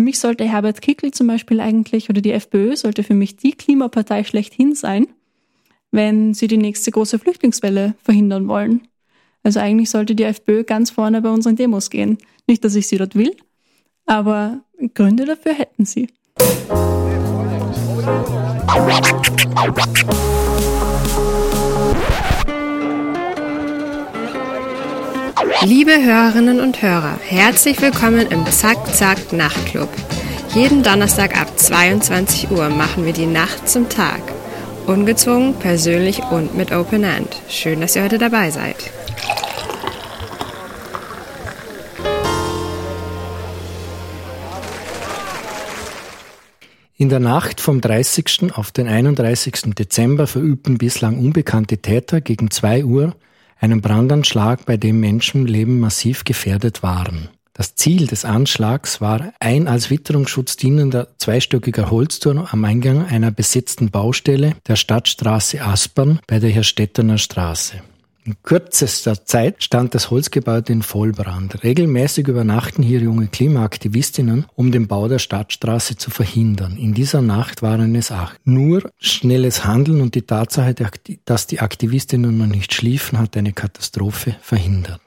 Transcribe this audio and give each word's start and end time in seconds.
Für 0.00 0.04
mich 0.04 0.18
sollte 0.18 0.44
Herbert 0.44 0.80
Kickl 0.80 1.10
zum 1.10 1.26
Beispiel 1.26 1.60
eigentlich 1.60 2.08
oder 2.08 2.22
die 2.22 2.32
FPÖ 2.32 2.74
sollte 2.74 3.02
für 3.02 3.12
mich 3.12 3.36
die 3.36 3.52
Klimapartei 3.52 4.24
schlechthin 4.24 4.74
sein, 4.74 5.08
wenn 5.90 6.32
sie 6.32 6.46
die 6.46 6.56
nächste 6.56 6.90
große 6.90 7.18
Flüchtlingswelle 7.18 7.94
verhindern 8.02 8.48
wollen. 8.48 8.88
Also 9.42 9.60
eigentlich 9.60 9.90
sollte 9.90 10.14
die 10.14 10.22
FPÖ 10.22 10.64
ganz 10.64 10.88
vorne 10.88 11.20
bei 11.20 11.28
unseren 11.28 11.56
Demos 11.56 11.90
gehen. 11.90 12.16
Nicht, 12.46 12.64
dass 12.64 12.76
ich 12.76 12.86
sie 12.88 12.96
dort 12.96 13.14
will, 13.14 13.36
aber 14.06 14.64
Gründe 14.94 15.26
dafür 15.26 15.52
hätten 15.52 15.84
sie. 15.84 16.08
Liebe 25.62 26.02
Hörerinnen 26.02 26.58
und 26.58 26.80
Hörer, 26.80 27.18
herzlich 27.22 27.82
willkommen 27.82 28.26
im 28.28 28.46
Zack 28.46 28.94
Zack 28.94 29.30
Nachtclub. 29.34 29.90
Jeden 30.54 30.82
Donnerstag 30.82 31.38
ab 31.38 31.58
22 31.58 32.50
Uhr 32.50 32.70
machen 32.70 33.04
wir 33.04 33.12
die 33.12 33.26
Nacht 33.26 33.68
zum 33.68 33.90
Tag. 33.90 34.22
Ungezwungen, 34.86 35.54
persönlich 35.58 36.22
und 36.30 36.56
mit 36.56 36.72
Open 36.72 37.04
End. 37.04 37.36
Schön, 37.50 37.82
dass 37.82 37.94
ihr 37.94 38.04
heute 38.04 38.16
dabei 38.16 38.50
seid. 38.50 38.90
In 46.96 47.10
der 47.10 47.20
Nacht 47.20 47.60
vom 47.60 47.82
30. 47.82 48.54
auf 48.54 48.70
den 48.70 48.88
31. 48.88 49.74
Dezember 49.74 50.26
verübten 50.26 50.78
bislang 50.78 51.18
unbekannte 51.18 51.76
Täter 51.78 52.22
gegen 52.22 52.50
2 52.50 52.86
Uhr 52.86 53.14
einen 53.60 53.80
Brandanschlag, 53.80 54.66
bei 54.66 54.76
dem 54.76 55.00
Menschenleben 55.00 55.78
massiv 55.78 56.24
gefährdet 56.24 56.82
waren. 56.82 57.28
Das 57.52 57.74
Ziel 57.74 58.06
des 58.06 58.24
Anschlags 58.24 59.00
war 59.00 59.34
ein 59.38 59.68
als 59.68 59.90
Witterungsschutz 59.90 60.56
dienender 60.56 61.08
zweistöckiger 61.18 61.90
Holzturm 61.90 62.46
am 62.50 62.64
Eingang 62.64 63.06
einer 63.06 63.30
besetzten 63.30 63.90
Baustelle 63.90 64.54
der 64.66 64.76
Stadtstraße 64.76 65.60
Aspern 65.60 66.20
bei 66.26 66.38
der 66.38 66.50
Herrstettener 66.50 67.18
Straße. 67.18 67.82
In 68.22 68.36
kürzester 68.42 69.24
Zeit 69.24 69.64
stand 69.64 69.94
das 69.94 70.10
Holzgebäude 70.10 70.72
in 70.74 70.82
Vollbrand. 70.82 71.64
Regelmäßig 71.64 72.28
übernachten 72.28 72.82
hier 72.82 73.00
junge 73.00 73.28
Klimaaktivistinnen, 73.28 74.44
um 74.54 74.72
den 74.72 74.88
Bau 74.88 75.08
der 75.08 75.18
Stadtstraße 75.18 75.96
zu 75.96 76.10
verhindern. 76.10 76.76
In 76.76 76.92
dieser 76.92 77.22
Nacht 77.22 77.62
waren 77.62 77.94
es 77.94 78.12
acht. 78.12 78.38
Nur 78.44 78.90
schnelles 78.98 79.64
Handeln 79.64 80.02
und 80.02 80.14
die 80.14 80.22
Tatsache, 80.22 80.74
dass 81.24 81.46
die 81.46 81.60
Aktivistinnen 81.60 82.36
noch 82.36 82.46
nicht 82.46 82.74
schliefen, 82.74 83.18
hat 83.18 83.36
eine 83.38 83.54
Katastrophe 83.54 84.36
verhindert. 84.42 85.00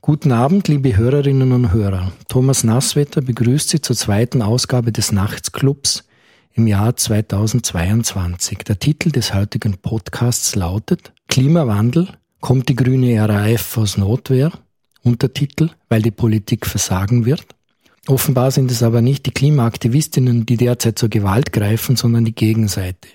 Guten 0.00 0.32
Abend, 0.32 0.66
liebe 0.66 0.96
Hörerinnen 0.96 1.52
und 1.52 1.72
Hörer. 1.72 2.12
Thomas 2.28 2.64
Nasswetter 2.64 3.22
begrüßt 3.22 3.68
Sie 3.68 3.80
zur 3.80 3.96
zweiten 3.96 4.42
Ausgabe 4.42 4.90
des 4.90 5.12
Nachtsclubs 5.12 6.04
im 6.52 6.66
Jahr 6.66 6.96
2022. 6.96 8.58
Der 8.58 8.78
Titel 8.78 9.10
des 9.10 9.34
heutigen 9.34 9.78
Podcasts 9.78 10.54
lautet 10.56 11.12
Klimawandel, 11.28 12.08
kommt 12.40 12.68
die 12.68 12.76
grüne 12.76 13.28
RAF 13.28 13.78
aus 13.78 13.96
Notwehr, 13.96 14.52
Untertitel, 15.02 15.70
weil 15.88 16.02
die 16.02 16.10
Politik 16.10 16.66
versagen 16.66 17.24
wird. 17.24 17.46
Offenbar 18.08 18.50
sind 18.50 18.70
es 18.70 18.82
aber 18.82 19.02
nicht 19.02 19.26
die 19.26 19.32
Klimaaktivistinnen, 19.32 20.46
die 20.46 20.56
derzeit 20.56 20.98
zur 20.98 21.08
Gewalt 21.08 21.52
greifen, 21.52 21.96
sondern 21.96 22.24
die 22.24 22.34
Gegenseite. 22.34 23.08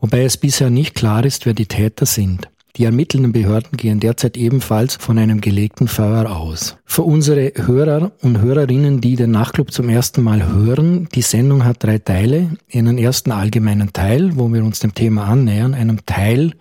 Wobei 0.00 0.24
es 0.24 0.38
bisher 0.38 0.70
nicht 0.70 0.94
klar 0.94 1.24
ist, 1.24 1.44
wer 1.44 1.52
die 1.52 1.66
Täter 1.66 2.06
sind. 2.06 2.48
Die 2.76 2.84
ermittelnden 2.84 3.32
Behörden 3.32 3.76
gehen 3.76 4.00
derzeit 4.00 4.36
ebenfalls 4.36 4.96
von 4.96 5.18
einem 5.18 5.40
gelegten 5.40 5.88
Feuer 5.88 6.30
aus. 6.30 6.76
Für 6.84 7.02
unsere 7.02 7.52
Hörer 7.56 8.12
und 8.22 8.40
Hörerinnen, 8.40 9.00
die 9.00 9.16
den 9.16 9.32
Nachtclub 9.32 9.72
zum 9.72 9.88
ersten 9.88 10.22
Mal 10.22 10.46
hören, 10.46 11.08
die 11.14 11.22
Sendung 11.22 11.64
hat 11.64 11.82
drei 11.82 11.98
Teile. 11.98 12.56
Einen 12.72 12.96
ersten 12.96 13.32
allgemeinen 13.32 13.92
Teil, 13.92 14.36
wo 14.36 14.48
wir 14.52 14.64
uns 14.64 14.78
dem 14.78 14.94
Thema 14.94 15.24
annähern, 15.24 15.74
einem 15.74 16.06
Teil 16.06 16.52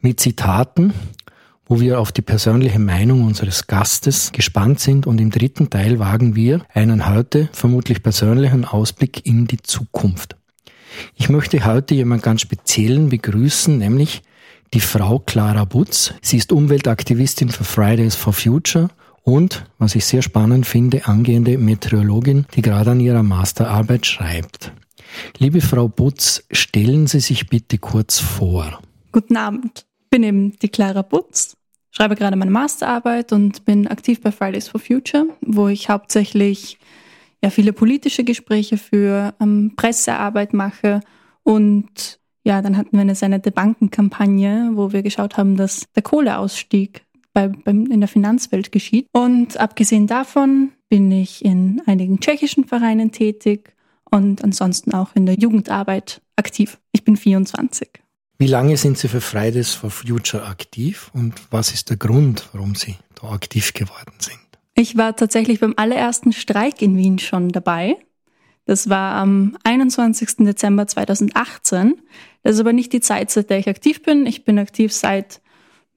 mit 0.00 0.18
Zitaten 0.18 0.94
wo 1.70 1.80
wir 1.80 2.00
auf 2.00 2.10
die 2.10 2.20
persönliche 2.20 2.80
Meinung 2.80 3.24
unseres 3.24 3.68
Gastes 3.68 4.32
gespannt 4.32 4.80
sind 4.80 5.06
und 5.06 5.20
im 5.20 5.30
dritten 5.30 5.70
Teil 5.70 6.00
wagen 6.00 6.34
wir 6.34 6.62
einen 6.74 7.08
heute 7.08 7.48
vermutlich 7.52 8.02
persönlichen 8.02 8.64
Ausblick 8.64 9.24
in 9.24 9.46
die 9.46 9.62
Zukunft. 9.62 10.36
Ich 11.14 11.28
möchte 11.28 11.64
heute 11.64 11.94
jemand 11.94 12.24
ganz 12.24 12.40
speziellen 12.40 13.08
begrüßen, 13.08 13.78
nämlich 13.78 14.22
die 14.74 14.80
Frau 14.80 15.20
Clara 15.20 15.64
Butz. 15.64 16.12
Sie 16.20 16.38
ist 16.38 16.50
Umweltaktivistin 16.50 17.50
für 17.50 17.62
Fridays 17.62 18.16
for 18.16 18.32
Future 18.32 18.88
und, 19.22 19.64
was 19.78 19.94
ich 19.94 20.04
sehr 20.04 20.22
spannend 20.22 20.66
finde, 20.66 21.06
angehende 21.06 21.56
Meteorologin, 21.56 22.46
die 22.56 22.62
gerade 22.62 22.90
an 22.90 23.00
ihrer 23.00 23.22
Masterarbeit 23.22 24.06
schreibt. 24.06 24.72
Liebe 25.38 25.60
Frau 25.60 25.86
Butz, 25.86 26.42
stellen 26.50 27.06
Sie 27.06 27.20
sich 27.20 27.46
bitte 27.46 27.78
kurz 27.78 28.18
vor. 28.18 28.80
Guten 29.12 29.36
Abend. 29.36 29.86
Ich 30.02 30.10
bin 30.10 30.24
eben 30.24 30.58
die 30.58 30.68
Clara 30.68 31.02
Butz, 31.02 31.56
schreibe 31.90 32.16
gerade 32.16 32.36
meine 32.36 32.50
Masterarbeit 32.50 33.32
und 33.32 33.64
bin 33.64 33.88
aktiv 33.88 34.20
bei 34.20 34.32
Fridays 34.32 34.68
for 34.68 34.80
Future, 34.80 35.26
wo 35.40 35.68
ich 35.68 35.88
hauptsächlich 35.88 36.78
ja 37.42 37.50
viele 37.50 37.72
politische 37.72 38.24
Gespräche 38.24 38.76
für 38.76 39.34
ähm, 39.40 39.72
Pressearbeit 39.76 40.52
mache 40.52 41.00
und 41.42 42.20
ja, 42.44 42.62
dann 42.62 42.76
hatten 42.76 42.92
wir 42.92 43.00
eine 43.00 43.14
sehr 43.14 43.28
nette 43.28 43.50
Bankenkampagne, 43.50 44.70
wo 44.74 44.92
wir 44.92 45.02
geschaut 45.02 45.36
haben, 45.36 45.56
dass 45.56 45.86
der 45.94 46.02
Kohleausstieg 46.02 47.04
bei, 47.32 47.48
beim, 47.48 47.86
in 47.86 48.00
der 48.00 48.08
Finanzwelt 48.08 48.72
geschieht. 48.72 49.06
Und 49.12 49.58
abgesehen 49.58 50.06
davon 50.06 50.72
bin 50.88 51.12
ich 51.12 51.44
in 51.44 51.82
einigen 51.86 52.20
tschechischen 52.20 52.64
Vereinen 52.64 53.12
tätig 53.12 53.74
und 54.10 54.42
ansonsten 54.42 54.92
auch 54.92 55.14
in 55.14 55.26
der 55.26 55.36
Jugendarbeit 55.36 56.22
aktiv. 56.36 56.78
Ich 56.92 57.04
bin 57.04 57.16
24. 57.16 57.88
Wie 58.40 58.46
lange 58.46 58.78
sind 58.78 58.96
Sie 58.96 59.08
für 59.08 59.20
Fridays 59.20 59.74
for 59.74 59.90
Future 59.90 60.46
aktiv 60.46 61.10
und 61.12 61.34
was 61.50 61.74
ist 61.74 61.90
der 61.90 61.98
Grund, 61.98 62.48
warum 62.54 62.74
Sie 62.74 62.96
da 63.20 63.32
aktiv 63.32 63.74
geworden 63.74 64.14
sind? 64.18 64.38
Ich 64.74 64.96
war 64.96 65.14
tatsächlich 65.14 65.60
beim 65.60 65.74
allerersten 65.76 66.32
Streik 66.32 66.80
in 66.80 66.96
Wien 66.96 67.18
schon 67.18 67.50
dabei. 67.50 67.98
Das 68.64 68.88
war 68.88 69.16
am 69.16 69.58
21. 69.64 70.36
Dezember 70.38 70.86
2018. 70.86 72.00
Das 72.42 72.54
ist 72.54 72.60
aber 72.60 72.72
nicht 72.72 72.94
die 72.94 73.02
Zeit, 73.02 73.30
seit 73.30 73.50
der 73.50 73.58
ich 73.58 73.68
aktiv 73.68 74.02
bin. 74.02 74.24
Ich 74.24 74.42
bin 74.46 74.58
aktiv 74.58 74.90
seit 74.90 75.42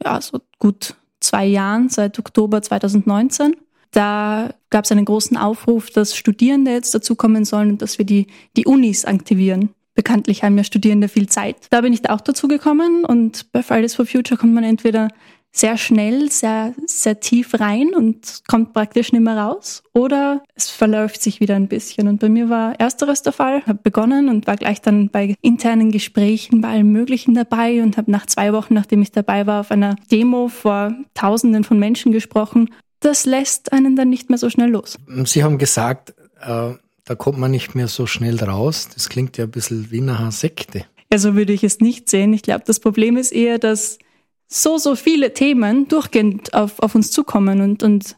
ja, 0.03 0.19
so 0.19 0.41
gut 0.59 0.97
zwei 1.21 1.45
Jahren, 1.45 1.87
seit 1.87 2.19
Oktober 2.19 2.61
2019. 2.61 3.55
Da 3.91 4.53
gab 4.69 4.83
es 4.83 4.91
einen 4.91 5.05
großen 5.05 5.37
Aufruf, 5.37 5.91
dass 5.91 6.13
Studierende 6.13 6.71
jetzt 6.71 6.93
dazukommen 6.93 7.45
sollen 7.45 7.69
und 7.69 7.81
dass 7.81 7.99
wir 7.99 8.05
die, 8.05 8.27
die 8.57 8.65
Unis 8.65 9.05
aktivieren 9.05 9.69
bekanntlich 9.95 10.43
haben 10.43 10.57
ja 10.57 10.63
Studierende 10.63 11.07
viel 11.07 11.27
Zeit. 11.27 11.55
Da 11.69 11.81
bin 11.81 11.93
ich 11.93 12.09
auch 12.09 12.21
dazu 12.21 12.47
gekommen 12.47 13.05
und 13.05 13.51
bei 13.51 13.63
Fridays 13.63 13.95
for 13.95 14.05
Future 14.05 14.39
kommt 14.39 14.53
man 14.53 14.63
entweder 14.63 15.09
sehr 15.55 15.77
schnell, 15.77 16.31
sehr, 16.31 16.73
sehr 16.87 17.19
tief 17.19 17.59
rein 17.59 17.93
und 17.93 18.41
kommt 18.47 18.73
praktisch 18.73 19.11
nicht 19.11 19.21
mehr 19.21 19.37
raus 19.37 19.83
oder 19.93 20.43
es 20.55 20.71
verläuft 20.71 21.21
sich 21.21 21.39
wieder 21.39 21.55
ein 21.55 21.67
bisschen. 21.67 22.07
Und 22.07 22.19
bei 22.19 22.27
mir 22.27 22.49
war 22.49 22.79
ersteres 22.79 23.21
der 23.21 23.33
Fall, 23.33 23.63
habe 23.67 23.79
begonnen 23.83 24.29
und 24.29 24.47
war 24.47 24.55
gleich 24.55 24.81
dann 24.81 25.09
bei 25.09 25.35
internen 25.41 25.91
Gesprächen 25.91 26.61
bei 26.61 26.69
allem 26.69 26.91
Möglichen 26.91 27.35
dabei 27.35 27.83
und 27.83 27.97
habe 27.97 28.09
nach 28.09 28.25
zwei 28.25 28.51
Wochen, 28.51 28.73
nachdem 28.73 29.03
ich 29.03 29.11
dabei 29.11 29.45
war, 29.45 29.59
auf 29.59 29.69
einer 29.69 29.95
Demo 30.11 30.47
vor 30.47 30.95
Tausenden 31.13 31.63
von 31.63 31.77
Menschen 31.77 32.11
gesprochen. 32.11 32.71
Das 32.99 33.25
lässt 33.25 33.73
einen 33.73 33.95
dann 33.95 34.09
nicht 34.09 34.29
mehr 34.29 34.39
so 34.39 34.49
schnell 34.49 34.71
los. 34.71 34.97
Sie 35.25 35.43
haben 35.43 35.59
gesagt, 35.59 36.15
äh 36.41 36.73
da 37.05 37.15
kommt 37.15 37.37
man 37.37 37.51
nicht 37.51 37.75
mehr 37.75 37.87
so 37.87 38.07
schnell 38.07 38.41
raus. 38.41 38.89
Das 38.93 39.09
klingt 39.09 39.37
ja 39.37 39.45
ein 39.45 39.51
bisschen 39.51 39.91
wie 39.91 40.01
eine 40.01 40.31
Sekte. 40.31 40.85
Ja, 41.11 41.19
so 41.19 41.35
würde 41.35 41.53
ich 41.53 41.63
es 41.63 41.79
nicht 41.79 42.09
sehen. 42.09 42.33
Ich 42.33 42.41
glaube, 42.41 42.63
das 42.65 42.79
Problem 42.79 43.17
ist 43.17 43.31
eher, 43.31 43.59
dass 43.59 43.99
so, 44.47 44.77
so 44.77 44.95
viele 44.95 45.33
Themen 45.33 45.87
durchgehend 45.87 46.53
auf, 46.53 46.79
auf 46.79 46.95
uns 46.95 47.11
zukommen 47.11 47.61
und, 47.61 47.83
und 47.83 48.15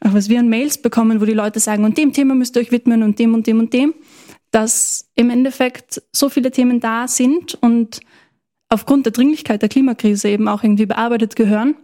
auch 0.00 0.12
was 0.12 0.28
wir 0.28 0.40
an 0.40 0.48
Mails 0.48 0.78
bekommen, 0.78 1.20
wo 1.20 1.24
die 1.24 1.32
Leute 1.32 1.60
sagen, 1.60 1.84
und 1.84 1.96
dem 1.96 2.12
Thema 2.12 2.34
müsst 2.34 2.56
ihr 2.56 2.62
euch 2.62 2.72
widmen 2.72 3.02
und 3.02 3.18
dem 3.18 3.34
und 3.34 3.46
dem 3.46 3.60
und 3.60 3.72
dem, 3.72 3.94
dass 4.50 5.08
im 5.14 5.30
Endeffekt 5.30 6.02
so 6.12 6.28
viele 6.28 6.50
Themen 6.50 6.80
da 6.80 7.08
sind 7.08 7.54
und 7.54 8.00
aufgrund 8.68 9.06
der 9.06 9.12
Dringlichkeit 9.12 9.62
der 9.62 9.68
Klimakrise 9.68 10.28
eben 10.28 10.48
auch 10.48 10.62
irgendwie 10.62 10.86
bearbeitet 10.86 11.36
gehören, 11.36 11.76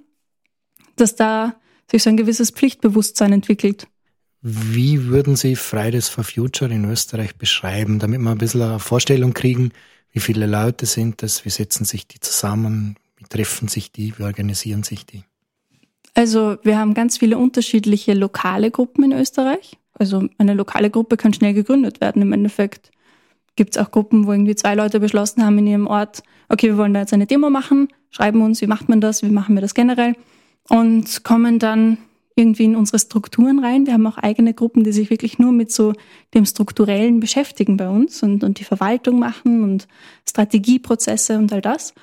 dass 0.96 1.16
da 1.16 1.56
sich 1.90 2.02
so 2.02 2.10
ein 2.10 2.16
gewisses 2.16 2.50
Pflichtbewusstsein 2.50 3.32
entwickelt. 3.32 3.86
Wie 4.42 5.06
würden 5.06 5.36
Sie 5.36 5.54
Fridays 5.54 6.08
for 6.08 6.24
Future 6.24 6.72
in 6.72 6.84
Österreich 6.84 7.36
beschreiben, 7.36 7.98
damit 7.98 8.20
wir 8.20 8.30
ein 8.30 8.38
bisschen 8.38 8.62
eine 8.62 8.78
Vorstellung 8.78 9.34
kriegen, 9.34 9.72
wie 10.12 10.20
viele 10.20 10.46
Leute 10.46 10.86
sind 10.86 11.22
das, 11.22 11.44
wie 11.44 11.50
setzen 11.50 11.84
sich 11.84 12.08
die 12.08 12.20
zusammen, 12.20 12.96
wie 13.16 13.24
treffen 13.24 13.68
sich 13.68 13.92
die, 13.92 14.18
wie 14.18 14.22
organisieren 14.22 14.82
sich 14.82 15.04
die? 15.04 15.24
Also 16.14 16.56
wir 16.62 16.78
haben 16.78 16.94
ganz 16.94 17.18
viele 17.18 17.38
unterschiedliche 17.38 18.14
lokale 18.14 18.70
Gruppen 18.70 19.04
in 19.04 19.12
Österreich. 19.12 19.78
Also 19.94 20.26
eine 20.38 20.54
lokale 20.54 20.90
Gruppe 20.90 21.16
kann 21.16 21.34
schnell 21.34 21.54
gegründet 21.54 22.00
werden. 22.00 22.22
Im 22.22 22.32
Endeffekt 22.32 22.90
gibt 23.56 23.76
es 23.76 23.82
auch 23.82 23.90
Gruppen, 23.90 24.26
wo 24.26 24.32
irgendwie 24.32 24.54
zwei 24.54 24.74
Leute 24.74 25.00
beschlossen 25.00 25.44
haben 25.44 25.58
in 25.58 25.66
ihrem 25.66 25.86
Ort, 25.86 26.22
okay, 26.48 26.68
wir 26.68 26.76
wollen 26.78 26.94
da 26.94 27.00
jetzt 27.00 27.12
eine 27.12 27.26
Demo 27.26 27.50
machen, 27.50 27.88
schreiben 28.10 28.40
uns, 28.42 28.60
wie 28.62 28.66
macht 28.66 28.88
man 28.88 29.00
das, 29.00 29.22
wie 29.22 29.28
machen 29.28 29.54
wir 29.54 29.60
das 29.60 29.74
generell 29.74 30.14
und 30.68 31.24
kommen 31.24 31.58
dann 31.58 31.98
irgendwie 32.40 32.64
in 32.64 32.76
unsere 32.76 32.98
Strukturen 32.98 33.58
rein. 33.58 33.86
Wir 33.86 33.92
haben 33.92 34.06
auch 34.06 34.18
eigene 34.18 34.54
Gruppen, 34.54 34.82
die 34.82 34.92
sich 34.92 35.10
wirklich 35.10 35.38
nur 35.38 35.52
mit 35.52 35.70
so 35.70 35.92
dem 36.34 36.46
Strukturellen 36.46 37.20
beschäftigen 37.20 37.76
bei 37.76 37.88
uns 37.88 38.22
und, 38.22 38.42
und 38.42 38.58
die 38.58 38.64
Verwaltung 38.64 39.18
machen 39.18 39.62
und 39.62 39.86
Strategieprozesse 40.28 41.38
und 41.38 41.52
all 41.52 41.60
das. 41.60 41.94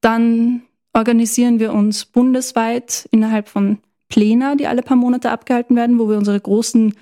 Dann 0.00 0.62
organisieren 0.94 1.60
wir 1.60 1.72
uns 1.72 2.04
bundesweit 2.04 3.08
innerhalb 3.10 3.48
von 3.48 3.78
Pläne, 4.08 4.56
die 4.56 4.66
alle 4.66 4.82
paar 4.82 4.96
Monate 4.96 5.30
abgehalten 5.30 5.76
werden, 5.76 5.98
wo 5.98 6.08
wir 6.08 6.16
unsere 6.16 6.40
großen 6.40 6.94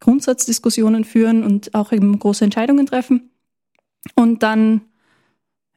Grundsatzdiskussionen 0.00 1.04
führen 1.04 1.44
und 1.44 1.74
auch 1.74 1.92
eben 1.92 2.18
große 2.18 2.44
Entscheidungen 2.44 2.86
treffen. 2.86 3.30
Und 4.14 4.42
dann 4.42 4.82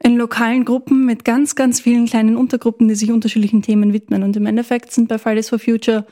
in 0.01 0.15
lokalen 0.15 0.65
Gruppen 0.65 1.05
mit 1.05 1.25
ganz, 1.25 1.55
ganz 1.55 1.81
vielen 1.81 2.05
kleinen 2.05 2.37
Untergruppen, 2.37 2.87
die 2.87 2.95
sich 2.95 3.11
unterschiedlichen 3.11 3.61
Themen 3.61 3.91
widmen. 3.93 4.23
Und 4.23 4.35
im 4.37 4.45
Endeffekt 4.45 4.91
sind 4.91 5.09
bei 5.09 5.17
Fridays 5.17 5.49
for 5.49 5.59
Future 5.59 6.05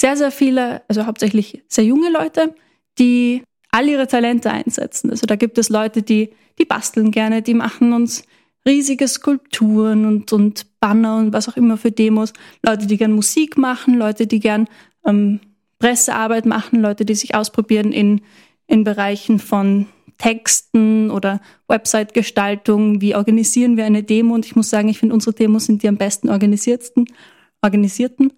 sehr, 0.00 0.16
sehr 0.16 0.30
viele, 0.30 0.82
also 0.88 1.04
hauptsächlich 1.04 1.62
sehr 1.68 1.84
junge 1.84 2.10
Leute, 2.10 2.54
die 2.98 3.42
all 3.70 3.86
ihre 3.86 4.06
Talente 4.06 4.50
einsetzen. 4.50 5.10
Also 5.10 5.26
da 5.26 5.36
gibt 5.36 5.58
es 5.58 5.68
Leute, 5.68 6.02
die, 6.02 6.30
die 6.58 6.64
basteln 6.64 7.10
gerne, 7.10 7.42
die 7.42 7.54
machen 7.54 7.92
uns 7.92 8.24
riesige 8.66 9.06
Skulpturen 9.06 10.06
und, 10.06 10.32
und 10.32 10.80
Banner 10.80 11.16
und 11.16 11.32
was 11.32 11.48
auch 11.48 11.56
immer 11.56 11.76
für 11.76 11.92
Demos. 11.92 12.32
Leute, 12.64 12.86
die 12.86 12.96
gern 12.96 13.12
Musik 13.12 13.58
machen, 13.58 13.94
Leute, 13.94 14.26
die 14.26 14.40
gern 14.40 14.68
ähm, 15.04 15.40
Pressearbeit 15.78 16.46
machen, 16.46 16.80
Leute, 16.80 17.04
die 17.04 17.14
sich 17.14 17.34
ausprobieren 17.34 17.92
in, 17.92 18.22
in 18.66 18.84
Bereichen 18.84 19.38
von 19.38 19.86
Texten 20.16 21.10
oder 21.10 21.40
Website-Gestaltung, 21.68 23.00
wie 23.00 23.14
organisieren 23.14 23.76
wir 23.76 23.84
eine 23.84 24.02
Demo. 24.02 24.34
Und 24.34 24.46
ich 24.46 24.56
muss 24.56 24.70
sagen, 24.70 24.88
ich 24.88 24.98
finde, 24.98 25.14
unsere 25.14 25.34
Demos 25.34 25.66
sind 25.66 25.82
die 25.82 25.88
am 25.88 25.96
besten 25.96 26.30
organisierten. 26.30 27.04
organisierten. 27.62 28.32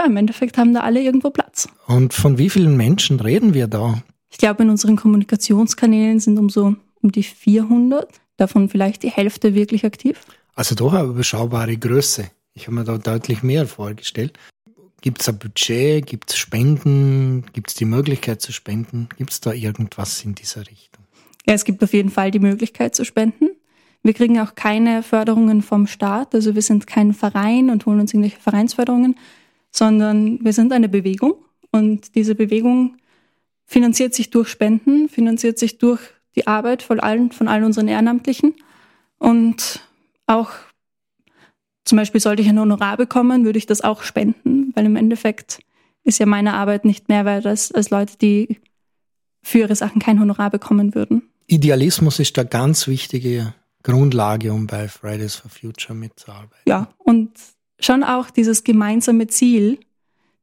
Ja, 0.00 0.06
im 0.06 0.16
Endeffekt 0.16 0.56
haben 0.56 0.72
da 0.72 0.80
alle 0.80 1.02
irgendwo 1.02 1.28
Platz. 1.28 1.68
Und 1.86 2.14
von 2.14 2.38
wie 2.38 2.48
vielen 2.48 2.74
Menschen 2.74 3.20
reden 3.20 3.52
wir 3.52 3.66
da? 3.66 4.02
Ich 4.30 4.38
glaube, 4.38 4.62
in 4.62 4.70
unseren 4.70 4.96
Kommunikationskanälen 4.96 6.20
sind 6.20 6.38
um 6.38 6.48
so 6.48 6.74
um 7.02 7.12
die 7.12 7.22
400, 7.22 8.08
davon 8.38 8.70
vielleicht 8.70 9.02
die 9.02 9.10
Hälfte 9.10 9.54
wirklich 9.54 9.84
aktiv. 9.84 10.18
Also 10.54 10.74
doch 10.74 10.94
eine 10.94 11.06
überschaubare 11.06 11.76
Größe. 11.76 12.30
Ich 12.54 12.66
habe 12.66 12.76
mir 12.76 12.84
da 12.84 12.96
deutlich 12.96 13.42
mehr 13.42 13.66
vorgestellt. 13.66 14.38
Gibt 15.02 15.20
es 15.20 15.28
ein 15.28 15.38
Budget? 15.38 16.06
Gibt 16.06 16.30
es 16.30 16.38
Spenden? 16.38 17.44
Gibt 17.52 17.68
es 17.68 17.74
die 17.74 17.84
Möglichkeit 17.84 18.40
zu 18.40 18.52
spenden? 18.52 19.10
Gibt 19.18 19.32
es 19.32 19.40
da 19.42 19.52
irgendwas 19.52 20.24
in 20.24 20.34
dieser 20.34 20.62
Richtung? 20.62 21.04
Ja, 21.46 21.52
es 21.52 21.64
gibt 21.66 21.84
auf 21.84 21.92
jeden 21.92 22.10
Fall 22.10 22.30
die 22.30 22.38
Möglichkeit 22.38 22.94
zu 22.94 23.04
spenden. 23.04 23.50
Wir 24.02 24.14
kriegen 24.14 24.40
auch 24.40 24.54
keine 24.54 25.02
Förderungen 25.02 25.60
vom 25.60 25.86
Staat. 25.86 26.34
Also 26.34 26.54
wir 26.54 26.62
sind 26.62 26.86
kein 26.86 27.12
Verein 27.12 27.68
und 27.68 27.84
holen 27.84 28.00
uns 28.00 28.14
irgendwelche 28.14 28.40
Vereinsförderungen, 28.40 29.16
sondern 29.70 30.42
wir 30.44 30.52
sind 30.52 30.72
eine 30.72 30.88
Bewegung. 30.88 31.34
Und 31.70 32.14
diese 32.14 32.34
Bewegung 32.34 32.96
finanziert 33.66 34.14
sich 34.14 34.30
durch 34.30 34.48
Spenden, 34.48 35.08
finanziert 35.08 35.58
sich 35.58 35.78
durch 35.78 36.00
die 36.36 36.46
Arbeit 36.46 36.82
von 36.82 37.00
allen, 37.00 37.32
von 37.32 37.48
allen 37.48 37.64
unseren 37.64 37.88
Ehrenamtlichen. 37.88 38.54
Und 39.18 39.80
auch 40.26 40.50
zum 41.84 41.96
Beispiel 41.96 42.20
sollte 42.20 42.42
ich 42.42 42.48
ein 42.48 42.58
Honorar 42.58 42.96
bekommen, 42.96 43.44
würde 43.44 43.58
ich 43.58 43.66
das 43.66 43.80
auch 43.80 44.02
spenden, 44.02 44.72
weil 44.74 44.86
im 44.86 44.96
Endeffekt 44.96 45.60
ist 46.04 46.18
ja 46.18 46.26
meine 46.26 46.54
Arbeit 46.54 46.84
nicht 46.84 47.08
mehr 47.08 47.24
wert 47.24 47.46
als, 47.46 47.72
als 47.72 47.90
Leute, 47.90 48.16
die 48.16 48.60
für 49.42 49.58
ihre 49.58 49.76
Sachen 49.76 50.00
kein 50.00 50.20
Honorar 50.20 50.50
bekommen 50.50 50.94
würden. 50.94 51.22
Idealismus 51.46 52.18
ist 52.20 52.36
da 52.38 52.44
ganz 52.44 52.86
wichtige 52.86 53.54
Grundlage, 53.82 54.52
um 54.52 54.66
bei 54.66 54.88
Fridays 54.88 55.36
for 55.36 55.50
Future 55.50 55.94
mitzuarbeiten. 55.94 56.62
Ja, 56.66 56.88
und 56.98 57.32
schon 57.84 58.04
auch 58.04 58.30
dieses 58.30 58.64
gemeinsame 58.64 59.26
Ziel, 59.26 59.78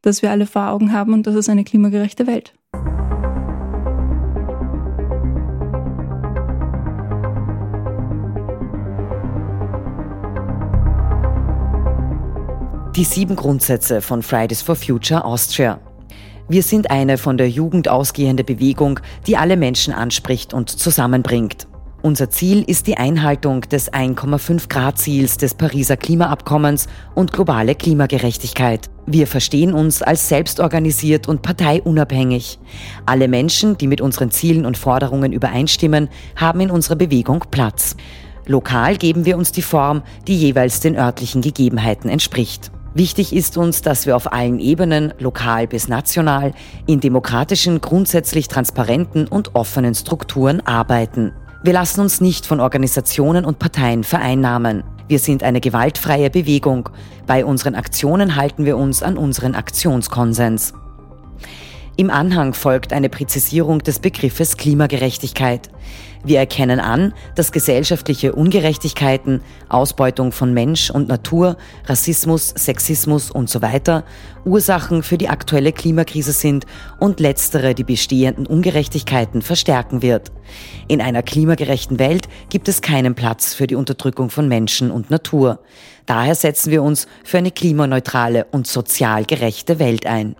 das 0.01 0.21
wir 0.21 0.31
alle 0.31 0.45
vor 0.45 0.69
Augen 0.69 0.93
haben, 0.93 1.13
und 1.13 1.27
das 1.27 1.35
ist 1.35 1.49
eine 1.49 1.63
klimagerechte 1.63 2.27
Welt. 2.27 2.53
Die 12.95 13.03
sieben 13.03 13.35
Grundsätze 13.35 14.01
von 14.01 14.23
Fridays 14.23 14.63
for 14.63 14.75
Future 14.75 15.23
Austria. 15.23 15.79
Wir 16.49 16.63
sind 16.63 16.89
eine 16.89 17.19
von 17.19 17.37
der 17.37 17.47
Jugend 17.47 17.89
ausgehende 17.89 18.43
Bewegung, 18.43 18.99
die 19.27 19.37
alle 19.37 19.55
Menschen 19.55 19.93
anspricht 19.93 20.53
und 20.53 20.69
zusammenbringt. 20.69 21.67
Unser 22.07 22.29
Ziel 22.29 22.63
ist 22.63 22.87
die 22.87 22.95
Einhaltung 22.95 23.59
des 23.63 23.91
1,5 23.91 24.69
Grad 24.69 24.97
Ziels 24.97 25.35
des 25.35 25.55
Pariser 25.55 25.97
Klimaabkommens 25.97 26.87
und 27.15 27.33
globale 27.33 27.75
Klimagerechtigkeit. 27.75 28.89
Wir 29.05 29.27
verstehen 29.27 29.73
uns 29.73 30.01
als 30.01 30.29
selbstorganisiert 30.29 31.27
und 31.27 31.41
parteiunabhängig. 31.41 32.59
Alle 33.05 33.27
Menschen, 33.27 33.77
die 33.77 33.87
mit 33.87 33.99
unseren 33.99 34.31
Zielen 34.31 34.65
und 34.65 34.77
Forderungen 34.77 35.33
übereinstimmen, 35.33 36.07
haben 36.37 36.61
in 36.61 36.71
unserer 36.71 36.95
Bewegung 36.95 37.43
Platz. 37.51 37.97
Lokal 38.45 38.95
geben 38.95 39.25
wir 39.25 39.37
uns 39.37 39.51
die 39.51 39.61
Form, 39.61 40.01
die 40.27 40.37
jeweils 40.37 40.79
den 40.79 40.95
örtlichen 40.95 41.41
Gegebenheiten 41.41 42.09
entspricht. 42.09 42.71
Wichtig 42.93 43.35
ist 43.35 43.57
uns, 43.57 43.81
dass 43.81 44.05
wir 44.05 44.15
auf 44.15 44.31
allen 44.31 44.61
Ebenen, 44.61 45.13
lokal 45.19 45.67
bis 45.67 45.89
national, 45.89 46.53
in 46.85 47.01
demokratischen, 47.01 47.81
grundsätzlich 47.81 48.47
transparenten 48.47 49.27
und 49.27 49.55
offenen 49.55 49.93
Strukturen 49.93 50.65
arbeiten. 50.65 51.33
Wir 51.67 51.73
lassen 51.73 51.99
uns 51.99 52.21
nicht 52.21 52.45
von 52.45 52.61
Organisationen 52.61 53.43
und 53.43 53.59
Parteien 53.59 54.05
vereinnahmen. 54.05 54.85
Wir 55.09 55.19
sind 55.19 55.43
eine 55.43 55.59
gewaltfreie 55.59 56.29
Bewegung. 56.29 56.87
Bei 57.25 57.43
unseren 57.43 57.75
Aktionen 57.75 58.37
halten 58.37 58.63
wir 58.63 58.77
uns 58.77 59.03
an 59.03 59.17
unseren 59.17 59.53
Aktionskonsens. 59.53 60.71
Im 61.97 62.09
Anhang 62.09 62.53
folgt 62.53 62.93
eine 62.93 63.09
Präzisierung 63.09 63.79
des 63.79 63.99
Begriffes 63.99 64.55
Klimagerechtigkeit. 64.55 65.69
Wir 66.23 66.39
erkennen 66.39 66.79
an, 66.79 67.13
dass 67.35 67.51
gesellschaftliche 67.51 68.33
Ungerechtigkeiten, 68.33 69.41
Ausbeutung 69.69 70.31
von 70.31 70.53
Mensch 70.53 70.89
und 70.89 71.07
Natur, 71.07 71.57
Rassismus, 71.85 72.53
Sexismus 72.55 73.31
und 73.31 73.49
so 73.49 73.61
weiter 73.61 74.03
Ursachen 74.45 75.03
für 75.03 75.17
die 75.17 75.29
aktuelle 75.29 75.73
Klimakrise 75.73 76.31
sind 76.31 76.65
und 76.99 77.19
letztere 77.19 77.75
die 77.75 77.83
bestehenden 77.83 78.47
Ungerechtigkeiten 78.47 79.41
verstärken 79.41 80.01
wird. 80.01 80.31
In 80.87 81.01
einer 81.01 81.21
klimagerechten 81.21 81.99
Welt 81.99 82.27
gibt 82.49 82.67
es 82.67 82.81
keinen 82.81 83.15
Platz 83.15 83.53
für 83.53 83.67
die 83.67 83.75
Unterdrückung 83.75 84.29
von 84.29 84.47
Menschen 84.47 84.91
und 84.91 85.09
Natur. 85.09 85.59
Daher 86.05 86.35
setzen 86.35 86.71
wir 86.71 86.81
uns 86.81 87.07
für 87.23 87.37
eine 87.37 87.51
klimaneutrale 87.51 88.45
und 88.51 88.67
sozial 88.67 89.25
gerechte 89.25 89.79
Welt 89.79 90.05
ein. 90.05 90.35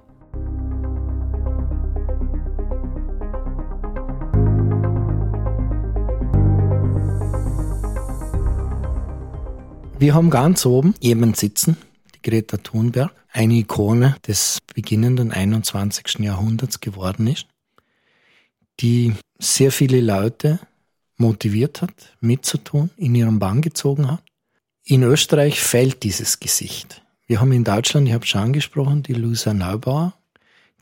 Wir 10.00 10.14
haben 10.14 10.30
ganz 10.30 10.64
oben 10.68 10.94
jemanden 11.00 11.34
sitzen, 11.34 11.76
die 12.14 12.22
Greta 12.22 12.58
Thunberg, 12.58 13.12
eine 13.32 13.56
Ikone 13.56 14.16
des 14.28 14.60
beginnenden 14.76 15.32
21. 15.32 16.20
Jahrhunderts 16.20 16.80
geworden 16.80 17.26
ist, 17.26 17.48
die 18.80 19.16
sehr 19.40 19.72
viele 19.72 20.00
Leute 20.02 20.60
motiviert 21.18 21.82
hat, 21.82 22.16
mitzutun, 22.20 22.92
in 22.96 23.16
ihren 23.16 23.40
Bann 23.40 23.64
gezogen 23.64 24.12
hat. 24.12 24.22
In 24.84 25.02
Österreich 25.02 25.60
fällt 25.60 26.04
dieses 26.04 26.40
Gesicht. 26.40 27.02
Wir 27.26 27.42
haben 27.42 27.52
in 27.52 27.64
Deutschland, 27.64 28.08
ich 28.08 28.14
habe 28.14 28.24
es 28.24 28.30
schon 28.30 28.42
angesprochen, 28.42 29.02
die 29.02 29.14
Luisa 29.14 29.52
Neubauer, 29.52 30.14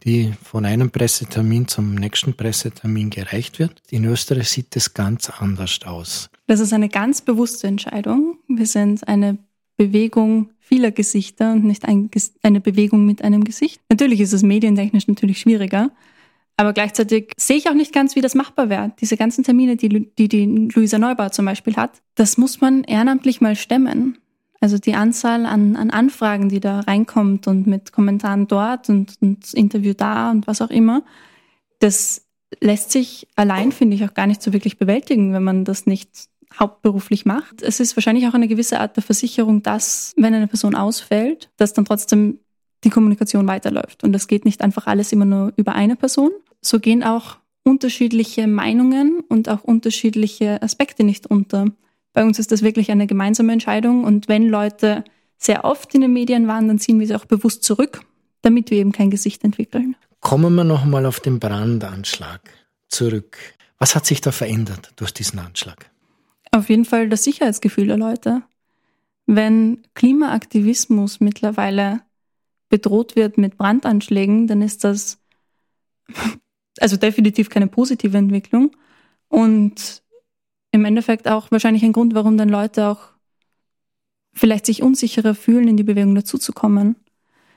die 0.06 0.34
von 0.44 0.66
einem 0.66 0.92
Pressetermin 0.92 1.68
zum 1.68 1.96
nächsten 1.96 2.36
Pressetermin 2.36 3.10
gereicht 3.10 3.60
wird. 3.60 3.82
In 3.90 4.06
Österreich 4.06 4.50
sieht 4.50 4.76
es 4.76 4.94
ganz 4.94 5.30
anders 5.30 5.80
aus. 5.86 6.30
Das 6.48 6.60
ist 6.60 6.74
eine 6.74 6.90
ganz 6.90 7.22
bewusste 7.22 7.68
Entscheidung. 7.68 8.38
Wir 8.48 8.68
sind 8.68 9.08
eine 9.08 9.40
Bewegung 9.78 10.52
vieler 10.60 10.92
Gesichter 10.92 11.54
und 11.54 11.64
nicht 11.64 11.86
ein, 11.86 12.10
eine 12.44 12.62
Bewegung 12.62 13.06
mit 13.06 13.24
einem 13.24 13.44
Gesicht. 13.44 13.82
Natürlich 13.90 14.20
ist 14.20 14.34
es 14.34 14.44
medientechnisch 14.44 15.08
natürlich 15.08 15.40
schwieriger, 15.40 15.92
aber 16.58 16.74
gleichzeitig 16.74 17.32
sehe 17.38 17.58
ich 17.58 17.70
auch 17.70 17.74
nicht 17.74 17.94
ganz, 17.94 18.16
wie 18.16 18.22
das 18.22 18.36
machbar 18.36 18.70
wäre. 18.70 18.94
Diese 19.00 19.18
ganzen 19.18 19.44
Termine, 19.44 19.76
die, 19.76 20.12
die 20.18 20.28
die 20.28 20.70
Luisa 20.74 20.98
Neubauer 20.98 21.32
zum 21.32 21.46
Beispiel 21.46 21.76
hat, 21.76 22.02
das 22.16 22.38
muss 22.38 22.62
man 22.62 22.84
ehrenamtlich 22.84 23.42
mal 23.42 23.56
stemmen. 23.56 24.18
Also 24.62 24.78
die 24.78 24.96
Anzahl 24.96 25.46
an, 25.46 25.76
an 25.76 25.92
Anfragen, 25.92 26.50
die 26.50 26.60
da 26.60 26.80
reinkommt 26.82 27.48
und 27.48 27.68
mit 27.68 27.92
Kommentaren 27.92 28.48
dort 28.48 28.90
und, 28.90 29.16
und 29.22 29.54
Interview 29.54 29.94
da 29.94 30.32
und 30.32 30.48
was 30.48 30.62
auch 30.62 30.70
immer, 30.70 31.04
das 31.80 32.26
lässt 32.62 32.92
sich 32.92 33.28
allein, 33.36 33.72
finde 33.72 33.96
ich, 33.96 34.06
auch 34.06 34.14
gar 34.14 34.28
nicht 34.28 34.42
so 34.42 34.54
wirklich 34.54 34.78
bewältigen, 34.78 35.34
wenn 35.34 35.44
man 35.44 35.66
das 35.66 35.86
nicht 35.86 36.10
hauptberuflich 36.58 37.26
macht. 37.26 37.62
Es 37.62 37.80
ist 37.80 37.98
wahrscheinlich 37.98 38.28
auch 38.28 38.34
eine 38.34 38.48
gewisse 38.48 38.80
Art 38.80 38.96
der 38.96 39.04
Versicherung, 39.04 39.62
dass, 39.62 40.14
wenn 40.16 40.34
eine 40.34 40.48
Person 40.48 40.76
ausfällt, 40.76 41.50
dass 41.58 41.74
dann 41.74 41.86
trotzdem 41.86 42.40
die 42.84 42.90
Kommunikation 42.90 43.48
weiterläuft. 43.48 44.04
Und 44.04 44.14
das 44.14 44.28
geht 44.28 44.46
nicht 44.46 44.62
einfach 44.62 44.88
alles 44.88 45.12
immer 45.12 45.26
nur 45.26 45.54
über 45.58 45.74
eine 45.74 45.96
Person. 45.96 46.32
So 46.62 46.80
gehen 46.80 47.04
auch 47.04 47.38
unterschiedliche 47.64 48.48
Meinungen 48.48 49.22
und 49.28 49.50
auch 49.50 49.64
unterschiedliche 49.64 50.62
Aspekte 50.62 51.04
nicht 51.04 51.28
unter. 51.28 51.68
Bei 52.16 52.24
uns 52.24 52.40
ist 52.40 52.54
das 52.54 52.62
wirklich 52.62 52.92
eine 52.92 53.08
gemeinsame 53.08 53.52
Entscheidung 53.52 54.06
und 54.06 54.30
wenn 54.30 54.48
Leute 54.48 55.04
sehr 55.38 55.66
oft 55.66 55.94
in 55.94 56.02
den 56.02 56.14
Medien 56.14 56.48
waren, 56.48 56.70
dann 56.70 56.80
ziehen 56.80 56.98
wir 56.98 57.06
sie 57.06 57.14
auch 57.14 57.26
bewusst 57.26 57.66
zurück, 57.66 58.00
damit 58.42 58.72
wir 58.72 58.78
eben 58.78 58.94
kein 58.94 59.12
Gesicht 59.12 59.44
entwickeln. 59.44 59.98
Kommen 60.22 60.56
wir 60.56 60.64
nochmal 60.64 61.06
auf 61.06 61.20
den 61.20 61.40
Brandanschlag 61.40 62.40
zurück. 62.88 63.38
Was 63.80 63.96
hat 63.96 64.06
sich 64.06 64.22
da 64.22 64.32
verändert 64.32 64.94
durch 64.96 65.14
diesen 65.14 65.40
Anschlag? 65.40 65.92
Auf 66.52 66.70
jeden 66.70 66.86
Fall 66.86 67.10
das 67.10 67.26
Sicherheitsgefühl 67.26 67.88
der 67.88 67.98
Leute. 67.98 68.44
Wenn 69.26 69.84
Klimaaktivismus 69.94 71.20
mittlerweile 71.20 72.00
bedroht 72.70 73.18
wird 73.18 73.38
mit 73.38 73.58
Brandanschlägen, 73.58 74.48
dann 74.48 74.62
ist 74.62 74.86
das 74.86 75.20
also 76.80 76.96
definitiv 76.96 77.50
keine 77.50 77.68
positive 77.68 78.18
Entwicklung 78.18 78.72
und 79.28 80.02
im 80.76 80.86
Endeffekt 80.86 81.28
auch 81.28 81.50
wahrscheinlich 81.52 81.84
ein 81.84 81.94
Grund, 81.94 82.14
warum 82.14 82.38
dann 82.38 82.50
Leute 82.50 82.88
auch 82.88 83.00
vielleicht 84.34 84.66
sich 84.66 84.84
unsicherer 84.84 85.34
fühlen, 85.34 85.68
in 85.68 85.78
die 85.78 85.84
Bewegung 85.84 86.14
dazuzukommen. 86.14 86.98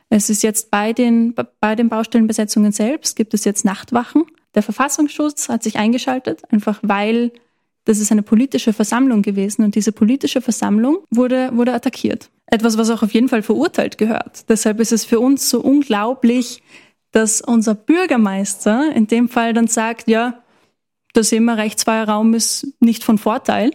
Es 0.08 0.30
ist 0.30 0.42
jetzt 0.42 0.70
bei 0.70 0.92
den, 0.92 1.34
bei 1.60 1.74
den 1.74 1.88
Baustellenbesetzungen 1.88 2.72
selbst 2.72 3.16
gibt 3.16 3.34
es 3.34 3.44
jetzt 3.44 3.64
Nachtwachen. 3.64 4.24
Der 4.54 4.62
Verfassungsschutz 4.62 5.48
hat 5.48 5.62
sich 5.62 5.76
eingeschaltet, 5.76 6.42
einfach 6.50 6.78
weil 6.82 7.32
das 7.84 7.98
ist 7.98 8.12
eine 8.12 8.22
politische 8.22 8.72
Versammlung 8.72 9.22
gewesen 9.22 9.64
und 9.64 9.74
diese 9.74 9.92
politische 9.92 10.40
Versammlung 10.40 10.98
wurde, 11.10 11.50
wurde 11.54 11.72
attackiert. 11.72 12.30
Etwas, 12.46 12.78
was 12.78 12.90
auch 12.90 13.02
auf 13.02 13.12
jeden 13.12 13.28
Fall 13.28 13.42
verurteilt 13.42 13.98
gehört. 13.98 14.48
Deshalb 14.48 14.80
ist 14.80 14.92
es 14.92 15.04
für 15.04 15.20
uns 15.20 15.50
so 15.50 15.60
unglaublich, 15.60 16.62
dass 17.12 17.40
unser 17.40 17.74
Bürgermeister 17.74 18.92
in 18.94 19.06
dem 19.06 19.28
Fall 19.28 19.52
dann 19.52 19.66
sagt, 19.66 20.08
ja, 20.08 20.42
das 21.18 21.32
immer 21.32 21.56
rechtsfreier 21.56 22.08
Raum 22.08 22.32
ist 22.32 22.68
nicht 22.80 23.02
von 23.02 23.18
Vorteil. 23.18 23.72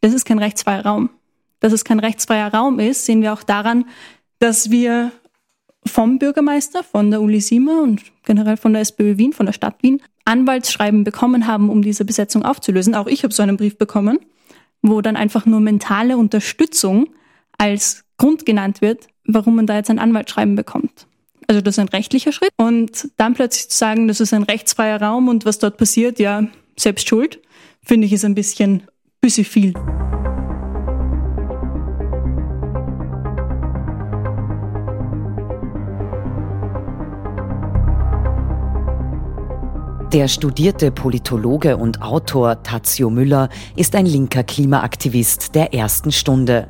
Das 0.00 0.14
ist 0.14 0.24
kein 0.24 0.38
rechtsfreier 0.38 0.86
Raum. 0.86 1.10
Dass 1.58 1.72
es 1.72 1.84
kein 1.84 1.98
rechtsfreier 1.98 2.54
Raum 2.54 2.78
ist, 2.78 3.04
sehen 3.04 3.22
wir 3.22 3.32
auch 3.32 3.42
daran, 3.42 3.86
dass 4.38 4.70
wir 4.70 5.10
vom 5.84 6.18
Bürgermeister, 6.18 6.84
von 6.84 7.10
der 7.10 7.20
Uli 7.20 7.40
Siemer 7.40 7.82
und 7.82 8.02
generell 8.24 8.56
von 8.56 8.72
der 8.72 8.82
SPÖ 8.82 9.18
Wien, 9.18 9.32
von 9.32 9.46
der 9.46 9.52
Stadt 9.52 9.82
Wien, 9.82 10.00
Anwaltsschreiben 10.24 11.02
bekommen 11.02 11.46
haben, 11.46 11.70
um 11.70 11.82
diese 11.82 12.04
Besetzung 12.04 12.44
aufzulösen. 12.44 12.94
Auch 12.94 13.06
ich 13.08 13.24
habe 13.24 13.34
so 13.34 13.42
einen 13.42 13.56
Brief 13.56 13.78
bekommen, 13.78 14.18
wo 14.82 15.00
dann 15.00 15.16
einfach 15.16 15.44
nur 15.44 15.60
mentale 15.60 16.16
Unterstützung 16.16 17.08
als 17.58 18.04
Grund 18.16 18.46
genannt 18.46 18.80
wird, 18.80 19.08
warum 19.24 19.56
man 19.56 19.66
da 19.66 19.74
jetzt 19.74 19.90
ein 19.90 19.98
Anwaltsschreiben 19.98 20.54
bekommt. 20.54 21.06
Also 21.48 21.60
das 21.60 21.74
ist 21.74 21.78
ein 21.80 21.88
rechtlicher 21.88 22.32
Schritt. 22.32 22.50
Und 22.56 23.08
dann 23.16 23.34
plötzlich 23.34 23.70
zu 23.70 23.76
sagen, 23.76 24.08
das 24.08 24.20
ist 24.20 24.32
ein 24.34 24.42
rechtsfreier 24.44 25.00
Raum 25.00 25.28
und 25.28 25.44
was 25.44 25.58
dort 25.58 25.78
passiert, 25.78 26.18
ja, 26.18 26.46
selbst 26.78 27.08
schuld, 27.08 27.40
finde 27.82 28.06
ich 28.06 28.12
ist 28.12 28.24
ein 28.24 28.34
bisschen, 28.34 28.82
bisschen 29.20 29.44
viel. 29.44 29.74
Der 40.12 40.28
studierte 40.28 40.92
Politologe 40.92 41.76
und 41.76 42.00
Autor 42.00 42.62
Tazio 42.62 43.10
Müller 43.10 43.50
ist 43.74 43.94
ein 43.96 44.06
linker 44.06 44.44
Klimaaktivist 44.44 45.54
der 45.54 45.74
ersten 45.74 46.12
Stunde. 46.12 46.68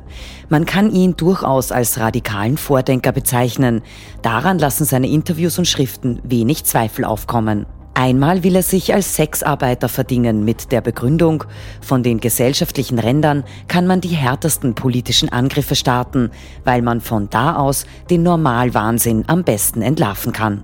Man 0.49 0.65
kann 0.65 0.91
ihn 0.91 1.15
durchaus 1.15 1.71
als 1.71 1.99
radikalen 1.99 2.57
Vordenker 2.57 3.11
bezeichnen. 3.11 3.83
Daran 4.21 4.59
lassen 4.59 4.85
seine 4.85 5.07
Interviews 5.07 5.57
und 5.59 5.65
Schriften 5.65 6.19
wenig 6.23 6.63
Zweifel 6.65 7.05
aufkommen. 7.05 7.67
Einmal 7.99 8.43
will 8.43 8.55
er 8.55 8.61
sich 8.61 8.93
als 8.93 9.15
Sexarbeiter 9.15 9.89
verdingen 9.89 10.45
mit 10.45 10.71
der 10.71 10.81
Begründung, 10.81 11.45
von 11.81 12.03
den 12.03 12.19
gesellschaftlichen 12.19 12.99
Rändern 12.99 13.43
kann 13.67 13.87
man 13.87 14.01
die 14.01 14.09
härtesten 14.09 14.75
politischen 14.75 15.29
Angriffe 15.29 15.73
starten, 15.73 16.29
weil 16.63 16.83
man 16.83 17.01
von 17.01 17.27
da 17.31 17.55
aus 17.55 17.87
den 18.11 18.21
Normalwahnsinn 18.21 19.23
am 19.25 19.43
besten 19.43 19.81
entlarven 19.81 20.31
kann. 20.31 20.63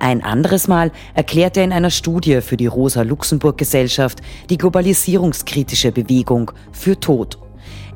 Ein 0.00 0.20
anderes 0.24 0.66
Mal 0.66 0.90
erklärt 1.14 1.56
er 1.56 1.62
in 1.62 1.72
einer 1.72 1.90
Studie 1.90 2.40
für 2.40 2.56
die 2.56 2.66
Rosa-Luxemburg-Gesellschaft 2.66 4.18
die 4.50 4.58
globalisierungskritische 4.58 5.92
Bewegung 5.92 6.50
für 6.72 6.98
tot. 6.98 7.38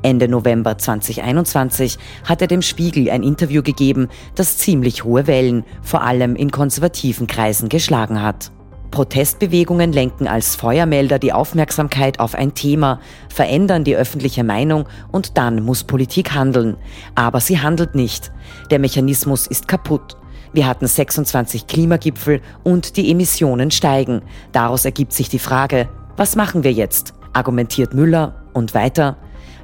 Ende 0.03 0.27
November 0.27 0.77
2021 0.77 1.97
hat 2.25 2.41
er 2.41 2.47
dem 2.47 2.61
Spiegel 2.61 3.09
ein 3.09 3.23
Interview 3.23 3.63
gegeben, 3.63 4.09
das 4.35 4.57
ziemlich 4.57 5.03
hohe 5.03 5.27
Wellen, 5.27 5.63
vor 5.81 6.03
allem 6.03 6.35
in 6.35 6.51
konservativen 6.51 7.25
Kreisen, 7.25 7.69
geschlagen 7.69 8.21
hat. 8.21 8.51
Protestbewegungen 8.91 9.91
lenken 9.91 10.27
als 10.27 10.55
Feuermelder 10.55 11.17
die 11.17 11.33
Aufmerksamkeit 11.33 12.19
auf 12.19 12.35
ein 12.35 12.53
Thema, 12.53 12.99
verändern 13.27 13.83
die 13.83 13.95
öffentliche 13.95 14.43
Meinung 14.43 14.87
und 15.11 15.37
dann 15.39 15.63
muss 15.63 15.83
Politik 15.83 16.35
handeln. 16.35 16.77
Aber 17.15 17.39
sie 17.39 17.59
handelt 17.59 17.95
nicht. 17.95 18.31
Der 18.69 18.77
Mechanismus 18.77 19.47
ist 19.47 19.67
kaputt. 19.67 20.17
Wir 20.53 20.67
hatten 20.67 20.85
26 20.85 21.65
Klimagipfel 21.65 22.41
und 22.63 22.95
die 22.95 23.09
Emissionen 23.09 23.71
steigen. 23.71 24.21
Daraus 24.51 24.85
ergibt 24.85 25.13
sich 25.13 25.27
die 25.27 25.39
Frage, 25.39 25.89
was 26.15 26.35
machen 26.35 26.63
wir 26.63 26.71
jetzt? 26.71 27.15
Argumentiert 27.33 27.95
Müller 27.95 28.43
und 28.53 28.75
weiter. 28.75 29.17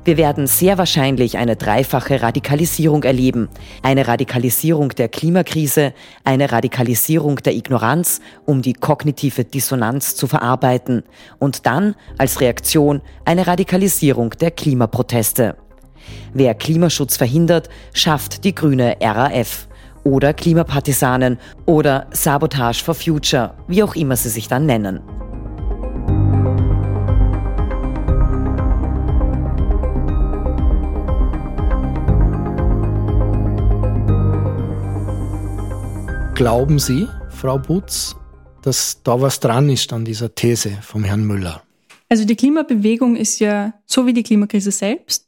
Wir 0.09 0.17
werden 0.17 0.47
sehr 0.47 0.79
wahrscheinlich 0.79 1.37
eine 1.37 1.55
dreifache 1.55 2.23
Radikalisierung 2.23 3.03
erleben. 3.03 3.47
Eine 3.83 4.07
Radikalisierung 4.07 4.89
der 4.89 5.07
Klimakrise, 5.07 5.93
eine 6.23 6.51
Radikalisierung 6.51 7.35
der 7.35 7.53
Ignoranz, 7.53 8.19
um 8.43 8.63
die 8.63 8.73
kognitive 8.73 9.45
Dissonanz 9.45 10.15
zu 10.15 10.25
verarbeiten 10.25 11.03
und 11.37 11.67
dann 11.67 11.93
als 12.17 12.41
Reaktion 12.41 13.03
eine 13.23 13.45
Radikalisierung 13.45 14.31
der 14.31 14.49
Klimaproteste. 14.49 15.55
Wer 16.33 16.55
Klimaschutz 16.55 17.15
verhindert, 17.15 17.69
schafft 17.93 18.45
die 18.45 18.55
grüne 18.55 18.97
RAF 18.99 19.67
oder 20.03 20.33
Klimapartisanen 20.33 21.37
oder 21.67 22.07
Sabotage 22.09 22.83
for 22.83 22.95
Future, 22.95 23.53
wie 23.67 23.83
auch 23.83 23.95
immer 23.95 24.15
sie 24.15 24.29
sich 24.29 24.47
dann 24.47 24.65
nennen. 24.65 25.01
Glauben 36.39 36.79
Sie, 36.79 37.05
Frau 37.31 37.57
Butz, 37.59 38.15
dass 38.61 39.03
da 39.03 39.19
was 39.19 39.41
dran 39.41 39.67
ist 39.67 39.91
an 39.91 40.05
dieser 40.05 40.33
These 40.33 40.69
vom 40.81 41.03
Herrn 41.03 41.25
Müller? 41.25 41.63
Also 42.07 42.23
die 42.23 42.37
Klimabewegung 42.37 43.17
ist 43.17 43.39
ja, 43.39 43.73
so 43.85 44.05
wie 44.05 44.13
die 44.13 44.23
Klimakrise 44.23 44.71
selbst, 44.71 45.27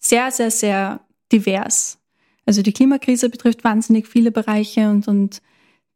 sehr, 0.00 0.32
sehr, 0.32 0.50
sehr 0.50 1.02
divers. 1.30 2.00
Also 2.46 2.62
die 2.62 2.72
Klimakrise 2.72 3.30
betrifft 3.30 3.62
wahnsinnig 3.62 4.08
viele 4.08 4.32
Bereiche 4.32 4.90
und, 4.90 5.06
und 5.06 5.40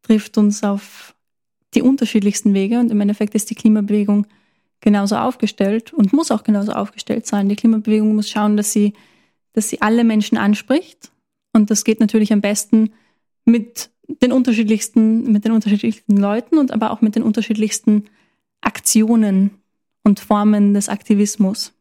trifft 0.02 0.38
uns 0.38 0.62
auf 0.62 1.16
die 1.74 1.82
unterschiedlichsten 1.82 2.54
Wege. 2.54 2.78
Und 2.78 2.92
im 2.92 3.00
Endeffekt 3.00 3.34
ist 3.34 3.50
die 3.50 3.56
Klimabewegung 3.56 4.24
genauso 4.80 5.16
aufgestellt 5.16 5.92
und 5.92 6.12
muss 6.12 6.30
auch 6.30 6.44
genauso 6.44 6.70
aufgestellt 6.74 7.26
sein. 7.26 7.48
Die 7.48 7.56
Klimabewegung 7.56 8.14
muss 8.14 8.30
schauen, 8.30 8.56
dass 8.56 8.70
sie, 8.70 8.92
dass 9.52 9.68
sie 9.68 9.82
alle 9.82 10.04
Menschen 10.04 10.38
anspricht. 10.38 11.10
Und 11.52 11.72
das 11.72 11.82
geht 11.82 11.98
natürlich 11.98 12.32
am 12.32 12.40
besten 12.40 12.92
mit 13.44 13.90
den 14.22 14.32
unterschiedlichsten, 14.32 15.30
mit 15.32 15.44
den 15.44 15.52
unterschiedlichsten 15.52 16.16
Leuten 16.16 16.58
und 16.58 16.72
aber 16.72 16.90
auch 16.90 17.00
mit 17.00 17.16
den 17.16 17.22
unterschiedlichsten 17.22 18.04
Aktionen 18.60 19.50
und 20.02 20.20
Formen 20.20 20.74
des 20.74 20.88
Aktivismus. 20.88 21.72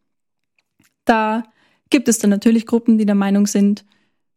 Da 1.05 1.43
gibt 1.89 2.07
es 2.07 2.19
dann 2.19 2.29
natürlich 2.29 2.65
Gruppen, 2.65 2.97
die 2.97 3.05
der 3.05 3.15
Meinung 3.15 3.47
sind, 3.47 3.85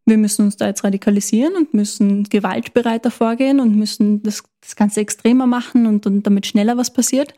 wir 0.07 0.17
müssen 0.17 0.45
uns 0.45 0.55
da 0.55 0.67
jetzt 0.67 0.85
radikalisieren 0.85 1.55
und 1.57 1.73
müssen 1.73 2.23
gewaltbereiter 2.23 3.11
vorgehen 3.11 3.59
und 3.59 3.75
müssen 3.75 4.23
das, 4.23 4.41
das 4.61 4.77
Ganze 4.77 5.01
extremer 5.01 5.47
machen 5.47 5.85
und, 5.85 6.05
und 6.07 6.23
damit 6.23 6.47
schneller 6.47 6.77
was 6.77 6.93
passiert. 6.93 7.33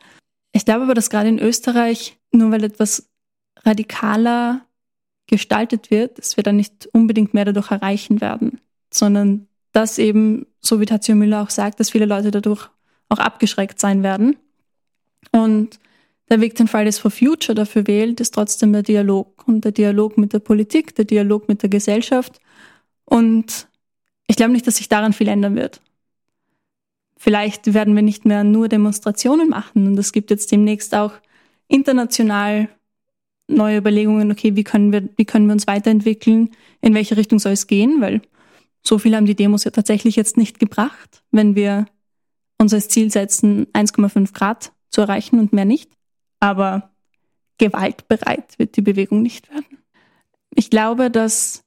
Ich 0.52 0.64
glaube 0.64 0.84
aber, 0.84 0.94
dass 0.94 1.10
gerade 1.10 1.28
in 1.28 1.40
Österreich, 1.40 2.18
nur 2.30 2.52
weil 2.52 2.62
etwas 2.62 3.08
radikaler 3.64 4.64
gestaltet 5.26 5.90
wird, 5.90 6.18
dass 6.18 6.36
wir 6.36 6.44
dann 6.44 6.56
nicht 6.56 6.88
unbedingt 6.92 7.34
mehr 7.34 7.44
dadurch 7.44 7.72
erreichen 7.72 8.20
werden, 8.20 8.60
sondern 8.92 9.48
dass 9.72 9.98
eben, 9.98 10.46
so 10.60 10.80
wie 10.80 10.86
Tatio 10.86 11.14
Müller 11.14 11.42
auch 11.42 11.50
sagt, 11.50 11.80
dass 11.80 11.90
viele 11.90 12.06
Leute 12.06 12.30
dadurch 12.30 12.68
auch 13.08 13.18
abgeschreckt 13.18 13.80
sein 13.80 14.02
werden. 14.02 14.36
Und 15.32 15.78
der 16.28 16.40
Weg, 16.40 16.54
den 16.54 16.68
Fridays 16.68 16.98
for 16.98 17.10
Future 17.10 17.54
dafür 17.54 17.86
wählt, 17.86 18.20
ist 18.20 18.34
trotzdem 18.34 18.72
der 18.72 18.82
Dialog. 18.82 19.46
Und 19.46 19.64
der 19.64 19.72
Dialog 19.72 20.16
mit 20.16 20.32
der 20.32 20.38
Politik, 20.38 20.94
der 20.94 21.04
Dialog 21.04 21.48
mit 21.48 21.62
der 21.62 21.70
Gesellschaft. 21.70 22.40
Und 23.04 23.68
ich 24.26 24.36
glaube 24.36 24.52
nicht, 24.52 24.66
dass 24.66 24.76
sich 24.76 24.88
daran 24.88 25.12
viel 25.12 25.28
ändern 25.28 25.56
wird. 25.56 25.80
Vielleicht 27.16 27.74
werden 27.74 27.96
wir 27.96 28.02
nicht 28.02 28.24
mehr 28.24 28.44
nur 28.44 28.68
Demonstrationen 28.68 29.48
machen. 29.48 29.88
Und 29.88 29.98
es 29.98 30.12
gibt 30.12 30.30
jetzt 30.30 30.52
demnächst 30.52 30.94
auch 30.94 31.12
international 31.68 32.68
neue 33.48 33.78
Überlegungen, 33.78 34.30
okay, 34.30 34.54
wie 34.54 34.64
können 34.64 34.92
wir, 34.92 35.08
wie 35.16 35.24
können 35.24 35.46
wir 35.46 35.52
uns 35.52 35.66
weiterentwickeln, 35.66 36.50
in 36.80 36.94
welche 36.94 37.16
Richtung 37.16 37.40
soll 37.40 37.52
es 37.52 37.66
gehen, 37.66 38.00
weil 38.00 38.22
so 38.82 38.98
viel 38.98 39.14
haben 39.14 39.26
die 39.26 39.34
Demos 39.34 39.64
ja 39.64 39.70
tatsächlich 39.70 40.16
jetzt 40.16 40.36
nicht 40.36 40.58
gebracht, 40.58 41.22
wenn 41.30 41.54
wir 41.54 41.86
uns 42.58 42.74
als 42.74 42.88
Ziel 42.88 43.10
setzen, 43.10 43.66
1,5 43.72 44.32
Grad 44.32 44.72
zu 44.90 45.00
erreichen 45.00 45.38
und 45.38 45.52
mehr 45.52 45.64
nicht. 45.64 45.92
Aber 46.40 46.90
gewaltbereit 47.58 48.58
wird 48.58 48.76
die 48.76 48.82
Bewegung 48.82 49.22
nicht 49.22 49.50
werden. 49.50 49.78
Ich 50.54 50.70
glaube, 50.70 51.10
dass 51.10 51.64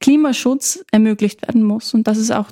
Klimaschutz 0.00 0.84
ermöglicht 0.90 1.42
werden 1.42 1.62
muss. 1.62 1.94
Und 1.94 2.06
das 2.06 2.18
ist 2.18 2.32
auch 2.32 2.50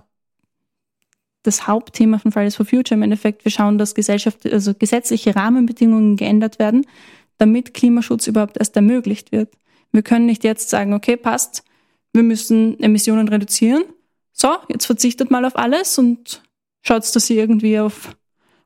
das 1.42 1.66
Hauptthema 1.66 2.18
von 2.18 2.32
Fridays 2.32 2.56
for 2.56 2.66
Future 2.66 2.96
im 2.96 3.02
Endeffekt. 3.02 3.44
Wir 3.44 3.52
schauen, 3.52 3.78
dass 3.78 3.94
Gesellschaft, 3.94 4.46
also 4.50 4.74
gesetzliche 4.74 5.34
Rahmenbedingungen 5.34 6.16
geändert 6.16 6.58
werden, 6.58 6.86
damit 7.38 7.74
Klimaschutz 7.74 8.26
überhaupt 8.26 8.58
erst 8.58 8.76
ermöglicht 8.76 9.32
wird. 9.32 9.52
Wir 9.92 10.02
können 10.02 10.26
nicht 10.26 10.44
jetzt 10.44 10.70
sagen, 10.70 10.94
okay, 10.94 11.16
passt, 11.16 11.64
wir 12.12 12.22
müssen 12.22 12.78
Emissionen 12.80 13.28
reduzieren. 13.28 13.84
So, 14.32 14.56
jetzt 14.68 14.86
verzichtet 14.86 15.30
mal 15.30 15.44
auf 15.44 15.56
alles 15.56 15.98
und 15.98 16.42
schaut, 16.82 17.14
dass 17.14 17.30
ihr 17.30 17.36
irgendwie 17.36 17.78
auf 17.78 18.16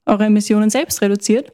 eure 0.06 0.26
Emissionen 0.26 0.70
selbst 0.70 1.02
reduziert, 1.02 1.52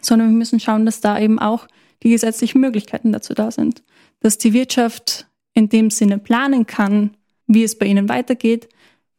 sondern 0.00 0.28
wir 0.28 0.36
müssen 0.36 0.60
schauen, 0.60 0.84
dass 0.84 1.00
da 1.00 1.18
eben 1.18 1.38
auch 1.38 1.68
die 2.02 2.10
gesetzlichen 2.10 2.60
Möglichkeiten 2.60 3.12
dazu 3.12 3.34
da 3.34 3.50
sind. 3.50 3.82
Dass 4.20 4.38
die 4.38 4.52
Wirtschaft 4.52 5.26
in 5.54 5.68
dem 5.68 5.90
Sinne 5.90 6.18
planen 6.18 6.66
kann, 6.66 7.16
wie 7.46 7.62
es 7.62 7.78
bei 7.78 7.86
ihnen 7.86 8.08
weitergeht, 8.08 8.68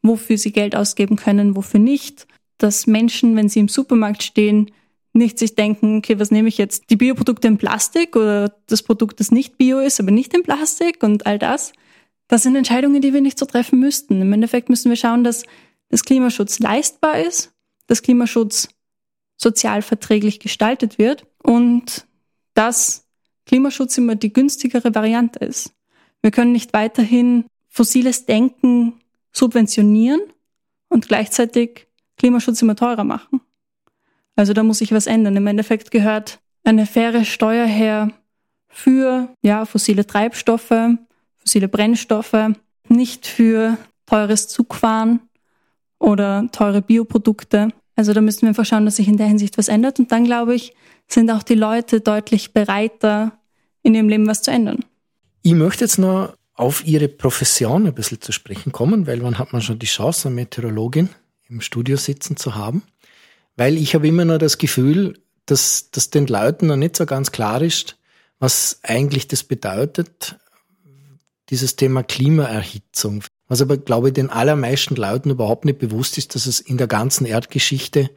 wofür 0.02 0.38
sie 0.38 0.52
Geld 0.52 0.76
ausgeben 0.76 1.16
können, 1.16 1.56
wofür 1.56 1.80
nicht. 1.80 2.28
Dass 2.58 2.88
Menschen, 2.88 3.36
wenn 3.36 3.50
sie 3.50 3.60
im 3.60 3.68
Supermarkt 3.68 4.24
stehen, 4.24 4.72
nicht 5.14 5.38
sich 5.38 5.56
denken, 5.56 5.98
okay, 6.00 6.20
was 6.20 6.32
nehme 6.32 6.50
ich 6.50 6.58
jetzt? 6.58 6.90
Die 6.90 6.96
Bioprodukte 6.96 7.48
in 7.48 7.58
Plastik 7.58 8.16
oder 8.16 8.56
das 8.68 8.82
Produkt, 8.82 9.20
das 9.20 9.32
nicht 9.32 9.58
Bio 9.58 9.80
ist, 9.80 10.00
aber 10.00 10.12
nicht 10.12 10.34
in 10.34 10.44
Plastik 10.44 11.04
und 11.04 11.26
all 11.26 11.38
das. 11.40 11.72
Das 12.28 12.44
sind 12.44 12.56
Entscheidungen, 12.56 13.02
die 13.02 13.14
wir 13.14 13.22
nicht 13.22 13.38
so 13.38 13.46
treffen 13.46 13.80
müssten. 13.80 14.22
Im 14.22 14.34
Endeffekt 14.34 14.70
müssen 14.70 14.90
wir 14.90 14.96
schauen, 14.96 15.24
dass 15.24 15.44
das 15.90 16.04
Klimaschutz 16.04 16.60
leistbar 16.60 17.20
ist, 17.20 17.54
dass 17.86 18.02
Klimaschutz 18.02 18.70
sozial 19.38 19.82
verträglich 19.82 20.40
gestaltet 20.40 20.98
wird 20.98 21.28
und 21.44 22.08
dass 22.56 23.06
Klimaschutz 23.46 23.98
immer 23.98 24.16
die 24.16 24.34
günstigere 24.34 24.96
Variante 24.96 25.40
ist. 25.40 25.74
Wir 26.22 26.32
können 26.32 26.54
nicht 26.54 26.74
weiterhin 26.74 27.46
fossiles 27.70 28.26
Denken 28.26 29.00
subventionieren 29.32 30.22
und 30.90 31.08
gleichzeitig 31.08 31.88
Klimaschutz 32.18 32.62
immer 32.62 32.76
teurer 32.76 33.04
machen. 33.04 33.42
Also 34.36 34.54
da 34.54 34.64
muss 34.64 34.80
sich 34.80 34.92
was 34.92 35.08
ändern. 35.08 35.36
Im 35.36 35.48
Endeffekt 35.48 35.92
gehört 35.92 36.40
eine 36.64 36.86
faire 36.86 37.26
Steuer 37.26 37.66
her 37.66 38.12
für 38.68 39.30
ja, 39.42 39.66
fossile 39.66 40.08
Treibstoffe, 40.08 40.74
fossile 41.38 41.68
Brennstoffe, 41.68 42.54
nicht 42.90 43.28
für 43.28 43.78
teures 44.06 44.48
Zugfahren 44.48 45.20
oder 46.00 46.48
teure 46.52 46.82
Bioprodukte. 46.82 47.70
Also 47.96 48.14
da 48.14 48.22
müssen 48.22 48.42
wir 48.42 48.50
einfach 48.50 48.66
schauen, 48.66 48.86
dass 48.86 48.96
sich 48.96 49.08
in 49.08 49.18
der 49.18 49.28
Hinsicht 49.28 49.58
was 49.58 49.68
ändert. 49.68 50.00
Und 50.00 50.12
dann, 50.12 50.26
glaube 50.26 50.56
ich, 50.56 50.74
sind 51.08 51.30
auch 51.30 51.44
die 51.44 51.56
Leute 51.56 52.02
deutlich 52.02 52.54
bereiter, 52.54 53.38
in 53.84 53.94
ihrem 53.94 54.10
Leben 54.10 54.28
was 54.28 54.42
zu 54.42 54.50
ändern. 54.50 54.80
Ich 55.44 55.54
möchte 55.54 55.84
jetzt 55.84 56.00
noch 56.00 56.34
auf 56.56 56.86
Ihre 56.86 57.08
Profession 57.08 57.86
ein 57.86 57.94
bisschen 57.94 58.22
zu 58.22 58.32
sprechen 58.32 58.72
kommen, 58.72 59.08
weil 59.08 59.22
wann 59.24 59.38
hat 59.38 59.54
man 59.54 59.62
schon 59.62 59.80
die 59.80 59.88
Chance, 59.88 60.28
eine 60.28 60.36
Meteorologin 60.36 61.10
im 61.50 61.62
Studio 61.62 61.98
sitzen 61.98 62.38
zu 62.38 62.56
haben? 62.56 62.84
Weil 63.56 63.78
ich 63.78 63.96
habe 63.96 64.08
immer 64.08 64.26
noch 64.26 64.38
das 64.38 64.58
Gefühl, 64.58 65.20
dass, 65.46 65.92
dass 65.92 66.10
den 66.10 66.28
Leuten 66.28 66.68
noch 66.68 66.76
nicht 66.76 66.96
so 66.96 67.06
ganz 67.06 67.32
klar 67.32 67.62
ist, 67.62 67.98
was 68.40 68.80
eigentlich 68.84 69.28
das 69.28 69.44
bedeutet, 69.44 70.38
dieses 71.50 71.76
Thema 71.76 72.04
Klimaerhitzung. 72.04 73.24
Was 73.48 73.62
aber, 73.62 73.78
glaube 73.78 74.08
ich, 74.08 74.14
den 74.14 74.30
allermeisten 74.30 74.96
Leuten 74.96 75.30
überhaupt 75.30 75.66
nicht 75.66 75.80
bewusst 75.80 76.18
ist, 76.18 76.36
dass 76.36 76.46
es 76.46 76.60
in 76.60 76.78
der 76.78 76.88
ganzen 76.88 77.26
Erdgeschichte 77.26 78.10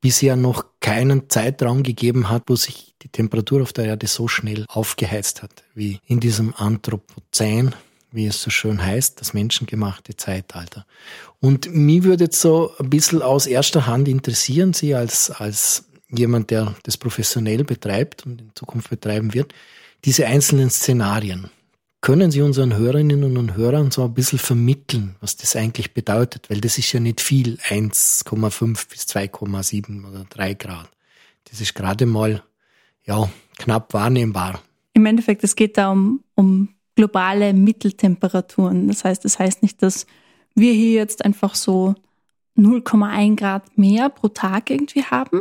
bisher 0.00 0.36
noch 0.36 0.66
keinen 0.80 1.30
Zeitraum 1.30 1.84
gegeben 1.84 2.28
hat, 2.28 2.42
wo 2.48 2.56
sich 2.56 2.94
die 3.02 3.08
Temperatur 3.08 3.62
auf 3.62 3.72
der 3.72 3.86
Erde 3.86 4.08
so 4.08 4.28
schnell 4.28 4.66
aufgeheizt 4.68 5.42
hat, 5.42 5.62
wie 5.74 6.00
in 6.06 6.20
diesem 6.20 6.54
Anthropozän, 6.54 7.74
wie 8.12 8.26
es 8.26 8.40
so 8.40 8.50
schön 8.50 8.82
heißt, 8.82 9.20
das 9.20 9.34
menschengemachte 9.34 10.16
Zeitalter. 10.16 10.86
Und 11.40 11.74
mich 11.74 12.04
würde 12.04 12.24
jetzt 12.24 12.40
so 12.40 12.72
ein 12.78 12.90
bisschen 12.90 13.22
aus 13.22 13.46
erster 13.46 13.86
Hand 13.86 14.08
interessieren, 14.08 14.72
Sie 14.72 14.94
als, 14.94 15.30
als 15.30 15.84
jemand, 16.08 16.50
der 16.50 16.74
das 16.84 16.96
professionell 16.96 17.64
betreibt 17.64 18.26
und 18.26 18.40
in 18.40 18.50
Zukunft 18.54 18.90
betreiben 18.90 19.34
wird, 19.34 19.52
diese 20.04 20.26
einzelnen 20.26 20.70
Szenarien. 20.70 21.50
Können 22.00 22.32
Sie 22.32 22.42
unseren 22.42 22.76
Hörerinnen 22.76 23.36
und 23.36 23.56
Hörern 23.56 23.92
so 23.92 24.04
ein 24.04 24.12
bisschen 24.12 24.40
vermitteln, 24.40 25.14
was 25.20 25.36
das 25.36 25.54
eigentlich 25.54 25.94
bedeutet? 25.94 26.50
Weil 26.50 26.60
das 26.60 26.76
ist 26.76 26.92
ja 26.92 26.98
nicht 26.98 27.20
viel, 27.20 27.58
1,5 27.68 28.88
bis 28.90 29.02
2,7 29.02 30.08
oder 30.08 30.24
3 30.28 30.54
Grad. 30.54 30.90
Das 31.44 31.60
ist 31.60 31.74
gerade 31.74 32.06
mal, 32.06 32.42
ja, 33.04 33.30
knapp 33.56 33.94
wahrnehmbar. 33.94 34.62
Im 34.94 35.06
Endeffekt, 35.06 35.44
es 35.44 35.54
geht 35.54 35.78
da 35.78 35.90
um, 35.90 36.24
um 36.34 36.70
globale 36.94 37.52
Mitteltemperaturen. 37.52 38.88
Das 38.88 39.04
heißt, 39.04 39.24
das 39.24 39.38
heißt 39.38 39.62
nicht, 39.62 39.82
dass 39.82 40.06
wir 40.54 40.72
hier 40.72 40.92
jetzt 40.92 41.24
einfach 41.24 41.54
so 41.54 41.94
0,1 42.56 43.36
Grad 43.36 43.78
mehr 43.78 44.08
pro 44.08 44.28
Tag 44.28 44.70
irgendwie 44.70 45.04
haben, 45.04 45.40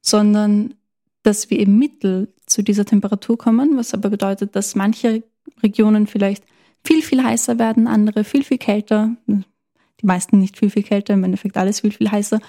sondern 0.00 0.74
dass 1.22 1.50
wir 1.50 1.60
im 1.60 1.78
Mittel 1.78 2.32
zu 2.46 2.62
dieser 2.62 2.84
Temperatur 2.84 3.38
kommen, 3.38 3.76
was 3.76 3.94
aber 3.94 4.10
bedeutet, 4.10 4.56
dass 4.56 4.74
manche 4.74 5.22
Regionen 5.62 6.06
vielleicht 6.06 6.44
viel, 6.84 7.02
viel 7.02 7.22
heißer 7.22 7.58
werden, 7.58 7.86
andere 7.86 8.24
viel, 8.24 8.42
viel 8.42 8.58
kälter. 8.58 9.14
Die 9.26 10.06
meisten 10.06 10.38
nicht 10.38 10.58
viel, 10.58 10.70
viel 10.70 10.82
kälter, 10.82 11.14
im 11.14 11.24
Endeffekt 11.24 11.56
alles 11.56 11.80
viel, 11.80 11.92
viel 11.92 12.10
heißer. 12.10 12.40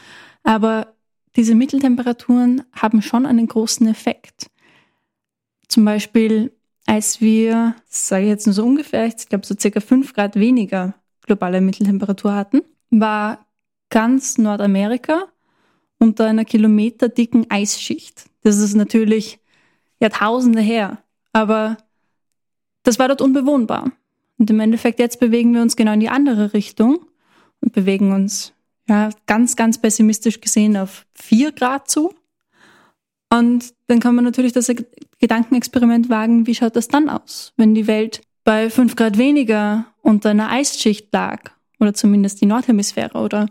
Aber 0.44 0.94
diese 1.36 1.54
Mitteltemperaturen 1.56 2.64
haben 2.74 3.02
schon 3.02 3.26
einen 3.26 3.48
großen 3.48 3.88
Effekt. 3.88 4.50
Zum 5.68 5.86
Beispiel, 5.86 6.52
als 6.92 7.22
wir, 7.22 7.74
sage 7.88 8.24
ich 8.24 8.30
jetzt 8.30 8.48
nur 8.48 8.54
so 8.54 8.66
ungefähr, 8.66 9.06
ich 9.06 9.30
glaube 9.30 9.46
so 9.46 9.56
circa 9.58 9.80
fünf 9.80 10.14
Grad 10.14 10.36
weniger 10.36 10.94
globale 11.22 11.62
Mitteltemperatur 11.62 12.36
hatten, 12.36 12.64
war 12.90 13.46
ganz 13.90 14.38
Nordamerika 14.38 15.24
unter 16.00 16.26
einer 16.26 16.44
kilometerdicken 16.44 17.50
Eisschicht. 17.50 18.26
Das 18.44 18.58
ist 18.58 18.76
natürlich 18.76 19.40
Jahrtausende 20.02 20.60
her, 20.60 21.02
aber 21.32 21.78
das 22.84 23.00
war 23.00 23.08
dort 23.08 23.22
unbewohnbar. 23.22 23.94
Und 24.38 24.50
im 24.50 24.60
Endeffekt 24.60 25.00
jetzt 25.00 25.22
bewegen 25.22 25.54
wir 25.54 25.62
uns 25.62 25.78
genau 25.78 25.94
in 25.94 26.02
die 26.02 26.10
andere 26.10 26.54
Richtung 26.54 27.06
und 27.62 27.72
bewegen 27.72 28.12
uns 28.12 28.52
ja 28.90 29.12
ganz, 29.28 29.56
ganz 29.56 29.80
pessimistisch 29.80 30.42
gesehen 30.42 30.76
auf 30.76 31.06
vier 31.14 31.54
Grad 31.54 31.90
zu. 31.90 32.14
Und 33.30 33.74
dann 33.88 34.02
kann 34.02 34.14
man 34.14 34.26
natürlich 34.26 34.52
das 34.52 34.70
Gedankenexperiment 35.22 36.10
wagen, 36.10 36.48
wie 36.48 36.56
schaut 36.56 36.76
das 36.76 36.88
dann 36.88 37.10
aus, 37.10 37.54
wenn 37.56 37.74
die 37.74 37.88
Welt 37.88 38.22
bei 38.44 38.70
fünf 38.70 38.96
Grad 38.96 39.18
weniger 39.18 39.86
unter 40.02 40.32
einer 40.32 40.50
Eisschicht 40.50 41.14
lag, 41.14 41.52
oder 41.82 41.94
zumindest 41.94 42.42
die 42.42 42.46
Nordhemisphäre 42.46 43.18
oder 43.18 43.48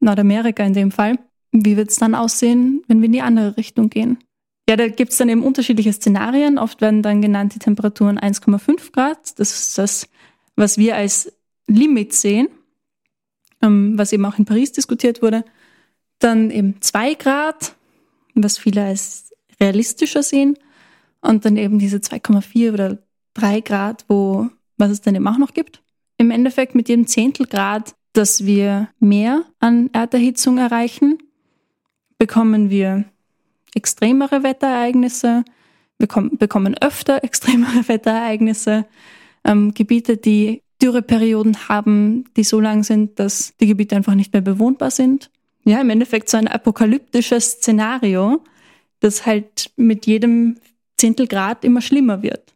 Nordamerika 0.00 0.64
in 0.64 0.74
dem 0.74 0.90
Fall. 0.90 1.18
Wie 1.52 1.76
wird 1.76 1.90
es 1.90 1.96
dann 1.96 2.14
aussehen, 2.14 2.82
wenn 2.88 3.00
wir 3.00 3.06
in 3.06 3.12
die 3.12 3.22
andere 3.22 3.56
Richtung 3.56 3.88
gehen? 3.88 4.18
Ja, 4.68 4.76
da 4.76 4.88
gibt 4.88 5.12
es 5.12 5.18
dann 5.18 5.28
eben 5.28 5.42
unterschiedliche 5.42 5.92
Szenarien. 5.92 6.58
Oft 6.58 6.80
werden 6.80 7.02
dann 7.02 7.22
genannt 7.22 7.54
die 7.54 7.58
Temperaturen 7.58 8.18
1,5 8.18 8.92
Grad. 8.92 9.38
Das 9.38 9.52
ist 9.52 9.78
das, 9.78 10.08
was 10.56 10.78
wir 10.78 10.96
als 10.96 11.32
Limit 11.66 12.12
sehen, 12.12 12.48
ähm, 13.62 13.96
was 13.96 14.12
eben 14.12 14.24
auch 14.24 14.38
in 14.38 14.44
Paris 14.44 14.72
diskutiert 14.72 15.22
wurde. 15.22 15.44
Dann 16.18 16.50
eben 16.50 16.80
2 16.80 17.14
Grad, 17.14 17.74
was 18.34 18.58
viele 18.58 18.84
als 18.84 19.32
realistischer 19.60 20.22
sehen. 20.22 20.56
Und 21.22 21.44
dann 21.44 21.56
eben 21.56 21.78
diese 21.78 21.98
2,4 21.98 22.74
oder 22.74 22.98
3 23.34 23.60
Grad, 23.60 24.04
wo, 24.08 24.48
was 24.76 24.90
es 24.90 25.00
dann 25.00 25.14
eben 25.14 25.26
auch 25.26 25.38
noch 25.38 25.54
gibt. 25.54 25.82
Im 26.18 26.30
Endeffekt 26.30 26.74
mit 26.74 26.88
jedem 26.88 27.06
Zehntelgrad, 27.06 27.94
dass 28.12 28.44
wir 28.44 28.88
mehr 29.00 29.44
an 29.58 29.88
Erderhitzung 29.92 30.58
erreichen, 30.58 31.18
bekommen 32.18 32.70
wir 32.70 33.04
extremere 33.74 34.42
Wetterereignisse, 34.42 35.44
bekommen 35.98 36.76
öfter 36.80 37.24
extremere 37.24 37.88
Wetterereignisse, 37.88 38.84
ähm, 39.44 39.72
Gebiete, 39.74 40.16
die 40.16 40.62
Dürreperioden 40.82 41.68
haben, 41.68 42.24
die 42.36 42.44
so 42.44 42.60
lang 42.60 42.82
sind, 42.82 43.18
dass 43.18 43.56
die 43.58 43.66
Gebiete 43.66 43.96
einfach 43.96 44.14
nicht 44.14 44.32
mehr 44.32 44.42
bewohnbar 44.42 44.90
sind. 44.90 45.30
Ja, 45.64 45.80
im 45.80 45.90
Endeffekt 45.90 46.28
so 46.28 46.36
ein 46.36 46.48
apokalyptisches 46.48 47.52
Szenario, 47.52 48.42
das 48.98 49.24
halt 49.26 49.70
mit 49.76 50.06
jedem 50.06 50.56
Zehntelgrad 51.02 51.64
immer 51.64 51.80
schlimmer 51.80 52.22
wird. 52.22 52.54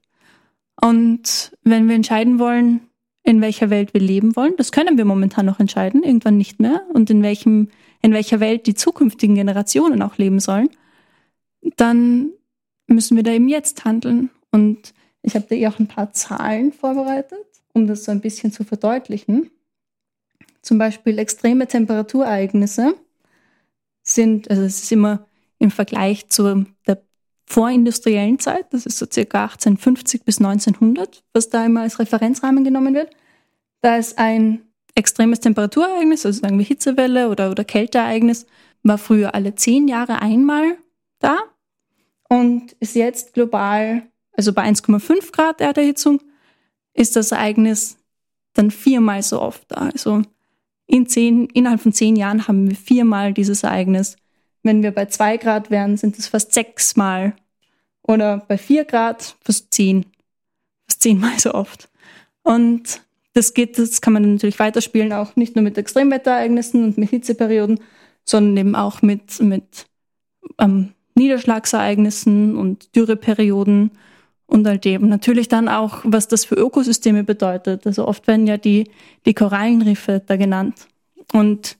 Und 0.80 1.52
wenn 1.64 1.88
wir 1.88 1.96
entscheiden 1.96 2.38
wollen, 2.38 2.80
in 3.24 3.40
welcher 3.40 3.70
Welt 3.70 3.92
wir 3.92 4.00
leben 4.00 4.36
wollen, 4.36 4.54
das 4.56 4.70
können 4.70 4.96
wir 4.96 5.04
momentan 5.04 5.46
noch 5.46 5.58
entscheiden, 5.58 6.04
irgendwann 6.04 6.36
nicht 6.36 6.60
mehr, 6.60 6.82
und 6.94 7.10
in 7.10 7.24
welchem, 7.24 7.70
in 8.02 8.12
welcher 8.12 8.38
Welt 8.38 8.68
die 8.68 8.74
zukünftigen 8.74 9.34
Generationen 9.34 10.00
auch 10.00 10.16
leben 10.16 10.38
sollen, 10.38 10.68
dann 11.76 12.30
müssen 12.86 13.16
wir 13.16 13.24
da 13.24 13.32
eben 13.32 13.48
jetzt 13.48 13.84
handeln. 13.84 14.30
Und 14.52 14.94
ich 15.22 15.34
habe 15.34 15.46
da 15.48 15.56
eh 15.56 15.66
auch 15.66 15.80
ein 15.80 15.88
paar 15.88 16.12
Zahlen 16.12 16.72
vorbereitet, 16.72 17.46
um 17.72 17.88
das 17.88 18.04
so 18.04 18.12
ein 18.12 18.20
bisschen 18.20 18.52
zu 18.52 18.62
verdeutlichen. 18.62 19.50
Zum 20.62 20.78
Beispiel 20.78 21.18
extreme 21.18 21.66
Temperaturereignisse 21.66 22.94
sind, 24.04 24.48
also 24.50 24.62
es 24.62 24.84
ist 24.84 24.92
immer 24.92 25.26
im 25.58 25.72
Vergleich 25.72 26.28
zu 26.28 26.64
der 26.86 27.05
vorindustriellen 27.46 28.38
Zeit, 28.38 28.72
das 28.72 28.86
ist 28.86 28.98
so 28.98 29.06
circa 29.10 29.44
1850 29.44 30.24
bis 30.24 30.38
1900, 30.38 31.22
was 31.32 31.48
da 31.48 31.64
immer 31.64 31.82
als 31.82 31.98
Referenzrahmen 31.98 32.64
genommen 32.64 32.94
wird. 32.94 33.10
Da 33.82 33.96
ist 33.96 34.18
ein 34.18 34.62
extremes 34.94 35.40
Temperaturereignis, 35.40 36.26
also 36.26 36.40
sagen 36.40 36.58
wir 36.58 36.64
Hitzewelle 36.64 37.28
oder, 37.28 37.50
oder 37.50 37.64
Kälteereignis, 37.64 38.46
war 38.82 38.98
früher 38.98 39.34
alle 39.34 39.54
zehn 39.54 39.88
Jahre 39.88 40.20
einmal 40.20 40.76
da 41.20 41.38
und 42.28 42.72
ist 42.80 42.96
jetzt 42.96 43.34
global, 43.34 44.02
also 44.32 44.52
bei 44.52 44.62
1,5 44.62 45.32
Grad 45.32 45.60
Erderhitzung, 45.60 46.20
ist 46.94 47.14
das 47.14 47.32
Ereignis 47.32 47.98
dann 48.54 48.70
viermal 48.70 49.22
so 49.22 49.40
oft 49.40 49.64
da. 49.68 49.90
Also 49.92 50.22
in 50.86 51.06
zehn, 51.06 51.46
innerhalb 51.46 51.80
von 51.80 51.92
zehn 51.92 52.16
Jahren 52.16 52.48
haben 52.48 52.68
wir 52.68 52.76
viermal 52.76 53.32
dieses 53.32 53.62
Ereignis. 53.62 54.16
Wenn 54.66 54.82
wir 54.82 54.90
bei 54.90 55.06
zwei 55.06 55.36
Grad 55.36 55.70
wären, 55.70 55.96
sind 55.96 56.18
es 56.18 56.26
fast 56.26 56.52
sechsmal. 56.52 57.34
Oder 58.02 58.38
bei 58.48 58.58
vier 58.58 58.84
Grad 58.84 59.36
fast 59.44 59.72
zehn. 59.72 60.06
Fast 60.88 61.02
zehnmal 61.02 61.38
so 61.38 61.54
oft. 61.54 61.88
Und 62.42 63.00
das 63.32 63.54
geht, 63.54 63.78
das 63.78 64.00
kann 64.00 64.12
man 64.12 64.32
natürlich 64.32 64.58
weiterspielen, 64.58 65.12
auch 65.12 65.36
nicht 65.36 65.54
nur 65.54 65.62
mit 65.62 65.78
Extremwetterereignissen 65.78 66.82
und 66.82 66.98
mit 66.98 67.10
Hitzeperioden, 67.10 67.78
sondern 68.24 68.56
eben 68.56 68.74
auch 68.74 69.02
mit, 69.02 69.40
mit 69.40 69.86
ähm, 70.58 70.94
Niederschlagsereignissen 71.14 72.56
und 72.56 72.94
Dürreperioden 72.96 73.92
und 74.46 74.66
all 74.66 74.78
dem. 74.78 75.08
Natürlich 75.08 75.46
dann 75.46 75.68
auch, 75.68 76.00
was 76.02 76.26
das 76.26 76.44
für 76.44 76.56
Ökosysteme 76.56 77.22
bedeutet. 77.22 77.86
Also 77.86 78.08
oft 78.08 78.26
werden 78.26 78.48
ja 78.48 78.56
die, 78.56 78.90
die 79.26 79.34
Korallenriffe 79.34 80.22
da 80.26 80.36
genannt. 80.36 80.88
Und 81.32 81.76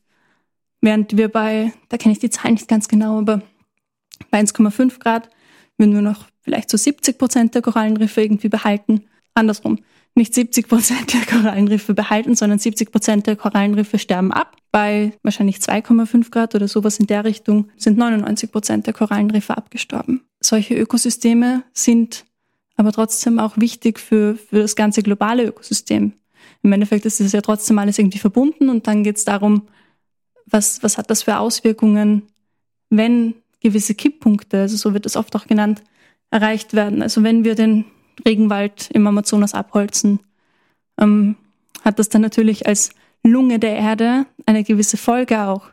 während 0.87 1.17
wir 1.17 1.29
bei, 1.29 1.73
da 1.89 1.99
kenne 1.99 2.13
ich 2.13 2.21
die 2.21 2.31
Zahlen 2.31 2.55
nicht 2.55 2.69
ganz 2.69 2.89
genau, 2.89 3.19
aber 3.19 3.43
bei 4.31 4.41
1,5 4.41 5.01
Grad 5.01 5.29
würden 5.77 5.93
wir 5.93 6.01
noch 6.01 6.27
vielleicht 6.41 6.71
so 6.71 6.77
70 6.77 7.19
Prozent 7.19 7.55
der 7.55 7.61
Korallenriffe 7.61 8.23
irgendwie 8.23 8.49
behalten. 8.49 9.03
Andersrum, 9.35 9.81
nicht 10.15 10.33
70 10.33 10.69
Prozent 10.69 11.13
der 11.13 11.27
Korallenriffe 11.27 11.93
behalten, 11.93 12.37
sondern 12.37 12.61
70 12.61 12.93
Prozent 12.93 13.27
der 13.27 13.35
Korallenriffe 13.35 13.99
sterben 13.99 14.33
ab. 14.33 14.57
Bei 14.71 15.13
wahrscheinlich 15.25 15.57
2,5 15.57 16.31
Grad 16.31 16.55
oder 16.55 16.69
sowas 16.69 17.01
in 17.01 17.09
der 17.09 17.25
Richtung 17.25 17.69
sind 17.77 17.99
99 17.99 18.53
Prozent 18.53 18.87
der 18.87 18.95
Korallenriffe 18.95 19.57
abgestorben. 19.57 20.23
Solche 20.41 20.75
Ökosysteme 20.75 21.65
sind 21.73 22.25
aber 22.77 22.93
trotzdem 22.93 23.41
auch 23.41 23.57
wichtig 23.57 23.99
für, 23.99 24.37
für 24.37 24.61
das 24.61 24.77
ganze 24.77 25.03
globale 25.03 25.45
Ökosystem. 25.45 26.13
Im 26.63 26.73
Endeffekt 26.73 27.07
ist 27.07 27.21
es 27.21 27.33
ja 27.33 27.41
trotzdem 27.41 27.79
alles 27.79 27.99
irgendwie 27.99 28.19
verbunden 28.19 28.69
und 28.69 28.87
dann 28.87 29.03
geht 29.03 29.17
es 29.17 29.25
darum, 29.25 29.63
was, 30.47 30.83
was 30.83 30.99
hat 30.99 31.11
das 31.11 31.25
für 31.25 31.39
Auswirkungen, 31.39 32.23
wenn 32.91 33.35
gewisse 33.61 33.95
Kipppunkte, 33.95 34.61
also 34.61 34.77
so 34.77 34.95
wird 34.95 35.07
es 35.07 35.17
oft 35.17 35.35
auch 35.37 35.47
genannt, 35.47 35.83
erreicht 36.31 36.75
werden. 36.75 37.03
Also 37.03 37.23
wenn 37.23 37.45
wir 37.45 37.55
den 37.55 37.85
Regenwald 38.25 38.91
im 38.93 39.07
Amazonas 39.07 39.55
abholzen, 39.55 40.21
ähm, 41.01 41.37
hat 41.85 41.99
das 41.99 42.09
dann 42.09 42.23
natürlich 42.23 42.67
als 42.67 42.91
Lunge 43.23 43.59
der 43.59 43.77
Erde 43.77 44.27
eine 44.47 44.65
gewisse 44.65 44.97
Folge 44.97 45.43
auch. 45.43 45.71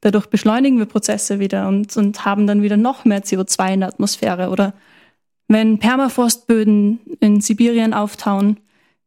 Dadurch 0.00 0.26
beschleunigen 0.26 0.78
wir 0.78 0.86
Prozesse 0.86 1.40
wieder 1.40 1.68
und, 1.68 1.96
und 1.96 2.24
haben 2.24 2.46
dann 2.46 2.62
wieder 2.62 2.76
noch 2.76 3.04
mehr 3.04 3.22
CO2 3.22 3.74
in 3.74 3.80
der 3.80 3.88
Atmosphäre. 3.88 4.50
Oder 4.50 4.74
wenn 5.48 5.78
Permafrostböden 5.78 7.00
in 7.20 7.40
Sibirien 7.40 7.94
auftauen, 7.94 8.58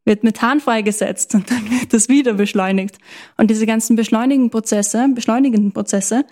wird 0.04 0.24
Methan 0.24 0.60
freigesetzt 0.60 1.34
und 1.34 1.50
dann 1.50 1.70
wird 1.70 1.92
das 1.92 2.08
wieder 2.08 2.34
beschleunigt. 2.34 2.98
Und 3.36 3.50
diese 3.50 3.66
ganzen 3.66 3.96
beschleunigenden 3.96 4.50
Prozesse, 4.50 5.08
beschleunigenden 5.14 5.72
Prozesse, 5.72 6.24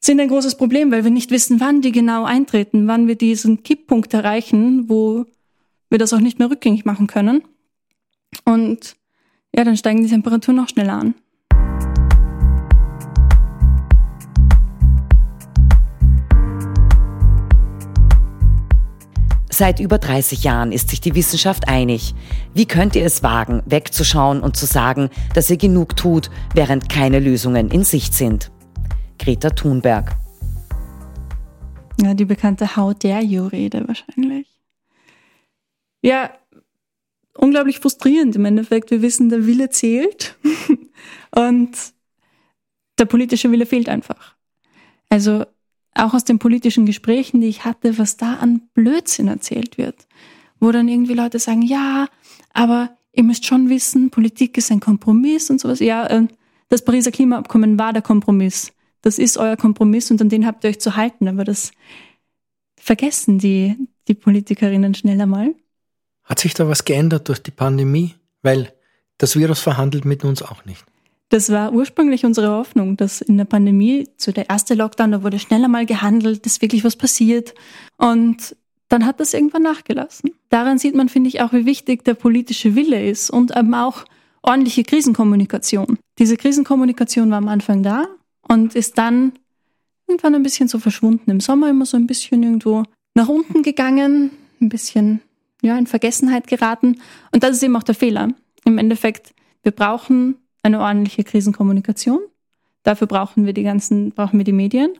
sind 0.00 0.20
ein 0.20 0.28
großes 0.28 0.56
Problem, 0.56 0.90
weil 0.90 1.04
wir 1.04 1.10
nicht 1.10 1.30
wissen, 1.30 1.60
wann 1.60 1.80
die 1.80 1.92
genau 1.92 2.24
eintreten, 2.24 2.86
wann 2.86 3.08
wir 3.08 3.16
diesen 3.16 3.62
Kipppunkt 3.62 4.14
erreichen, 4.14 4.88
wo 4.88 5.26
wir 5.90 5.98
das 5.98 6.12
auch 6.12 6.20
nicht 6.20 6.38
mehr 6.38 6.50
rückgängig 6.50 6.84
machen 6.84 7.06
können. 7.06 7.42
Und 8.44 8.96
ja, 9.54 9.64
dann 9.64 9.76
steigen 9.76 10.02
die 10.02 10.08
Temperaturen 10.08 10.56
noch 10.56 10.68
schneller 10.68 10.94
an. 10.94 11.14
Seit 19.58 19.80
über 19.80 19.98
30 19.98 20.44
Jahren 20.44 20.70
ist 20.70 20.88
sich 20.88 21.00
die 21.00 21.16
Wissenschaft 21.16 21.66
einig. 21.66 22.14
Wie 22.54 22.64
könnt 22.64 22.94
ihr 22.94 23.04
es 23.04 23.24
wagen, 23.24 23.60
wegzuschauen 23.66 24.40
und 24.40 24.56
zu 24.56 24.66
sagen, 24.66 25.10
dass 25.34 25.50
ihr 25.50 25.56
genug 25.56 25.96
tut, 25.96 26.30
während 26.54 26.88
keine 26.88 27.18
Lösungen 27.18 27.68
in 27.72 27.82
Sicht 27.82 28.14
sind? 28.14 28.52
Greta 29.18 29.50
Thunberg. 29.50 30.12
Ja, 32.00 32.14
die 32.14 32.24
bekannte 32.24 32.76
How 32.76 32.94
dare 32.94 33.24
you 33.24 33.48
Rede 33.48 33.82
wahrscheinlich. 33.88 34.46
Ja, 36.02 36.30
unglaublich 37.34 37.80
frustrierend 37.80 38.36
im 38.36 38.44
Endeffekt. 38.44 38.92
Wir 38.92 39.02
wissen, 39.02 39.28
der 39.28 39.44
Wille 39.44 39.70
zählt 39.70 40.36
und 41.34 41.76
der 42.96 43.06
politische 43.06 43.50
Wille 43.50 43.66
fehlt 43.66 43.88
einfach. 43.88 44.36
Also 45.08 45.46
auch 45.94 46.14
aus 46.14 46.24
den 46.24 46.38
politischen 46.38 46.86
Gesprächen, 46.86 47.40
die 47.40 47.48
ich 47.48 47.64
hatte, 47.64 47.98
was 47.98 48.16
da 48.16 48.34
an 48.34 48.62
Blödsinn 48.74 49.28
erzählt 49.28 49.78
wird, 49.78 50.06
wo 50.60 50.70
dann 50.70 50.88
irgendwie 50.88 51.14
Leute 51.14 51.38
sagen, 51.38 51.62
ja, 51.62 52.08
aber 52.52 52.96
ihr 53.12 53.24
müsst 53.24 53.46
schon 53.46 53.68
wissen, 53.68 54.10
Politik 54.10 54.56
ist 54.58 54.70
ein 54.70 54.80
Kompromiss 54.80 55.50
und 55.50 55.60
sowas. 55.60 55.80
Ja, 55.80 56.06
äh, 56.06 56.28
das 56.68 56.84
Pariser 56.84 57.10
Klimaabkommen 57.10 57.78
war 57.78 57.92
der 57.92 58.02
Kompromiss. 58.02 58.72
Das 59.02 59.18
ist 59.18 59.38
euer 59.38 59.56
Kompromiss 59.56 60.10
und 60.10 60.20
an 60.20 60.28
den 60.28 60.46
habt 60.46 60.64
ihr 60.64 60.70
euch 60.70 60.80
zu 60.80 60.96
halten. 60.96 61.28
Aber 61.28 61.44
das 61.44 61.72
vergessen 62.76 63.38
die, 63.38 63.76
die 64.06 64.14
Politikerinnen 64.14 64.94
schneller 64.94 65.26
mal. 65.26 65.54
Hat 66.24 66.40
sich 66.40 66.54
da 66.54 66.68
was 66.68 66.84
geändert 66.84 67.28
durch 67.28 67.42
die 67.42 67.50
Pandemie? 67.50 68.14
Weil 68.42 68.72
das 69.16 69.36
Virus 69.36 69.60
verhandelt 69.60 70.04
mit 70.04 70.24
uns 70.24 70.42
auch 70.42 70.64
nicht. 70.64 70.84
Das 71.30 71.50
war 71.50 71.72
ursprünglich 71.72 72.24
unsere 72.24 72.50
Hoffnung, 72.50 72.96
dass 72.96 73.20
in 73.20 73.36
der 73.36 73.44
Pandemie, 73.44 74.08
so 74.16 74.32
der 74.32 74.48
erste 74.48 74.74
Lockdown, 74.74 75.12
da 75.12 75.22
wurde 75.22 75.38
schneller 75.38 75.68
mal 75.68 75.84
gehandelt, 75.84 76.46
dass 76.46 76.62
wirklich 76.62 76.84
was 76.84 76.96
passiert. 76.96 77.54
Und 77.98 78.56
dann 78.88 79.04
hat 79.04 79.20
das 79.20 79.34
irgendwann 79.34 79.62
nachgelassen. 79.62 80.30
Daran 80.48 80.78
sieht 80.78 80.94
man, 80.94 81.10
finde 81.10 81.28
ich, 81.28 81.42
auch, 81.42 81.52
wie 81.52 81.66
wichtig 81.66 82.04
der 82.04 82.14
politische 82.14 82.74
Wille 82.74 83.06
ist 83.06 83.28
und 83.28 83.54
eben 83.54 83.74
auch 83.74 84.04
ordentliche 84.42 84.82
Krisenkommunikation. 84.82 85.98
Diese 86.18 86.38
Krisenkommunikation 86.38 87.30
war 87.30 87.38
am 87.38 87.48
Anfang 87.48 87.82
da 87.82 88.06
und 88.40 88.74
ist 88.74 88.96
dann 88.96 89.32
irgendwann 90.06 90.34
ein 90.34 90.42
bisschen 90.42 90.68
so 90.68 90.78
verschwunden. 90.78 91.30
Im 91.30 91.40
Sommer 91.40 91.68
immer 91.68 91.84
so 91.84 91.98
ein 91.98 92.06
bisschen 92.06 92.42
irgendwo 92.42 92.84
nach 93.14 93.28
unten 93.28 93.62
gegangen, 93.62 94.30
ein 94.60 94.70
bisschen 94.70 95.20
ja, 95.60 95.76
in 95.76 95.86
Vergessenheit 95.86 96.46
geraten. 96.46 97.00
Und 97.32 97.42
das 97.42 97.56
ist 97.56 97.62
eben 97.62 97.76
auch 97.76 97.82
der 97.82 97.94
Fehler. 97.94 98.28
Im 98.64 98.78
Endeffekt, 98.78 99.34
wir 99.62 99.72
brauchen 99.72 100.36
eine 100.62 100.80
ordentliche 100.80 101.24
Krisenkommunikation. 101.24 102.20
Dafür 102.82 103.06
brauchen 103.06 103.46
wir 103.46 103.52
die 103.52 103.62
ganzen, 103.62 104.12
brauchen 104.12 104.38
wir 104.38 104.44
die 104.44 104.52
Medien. 104.52 104.92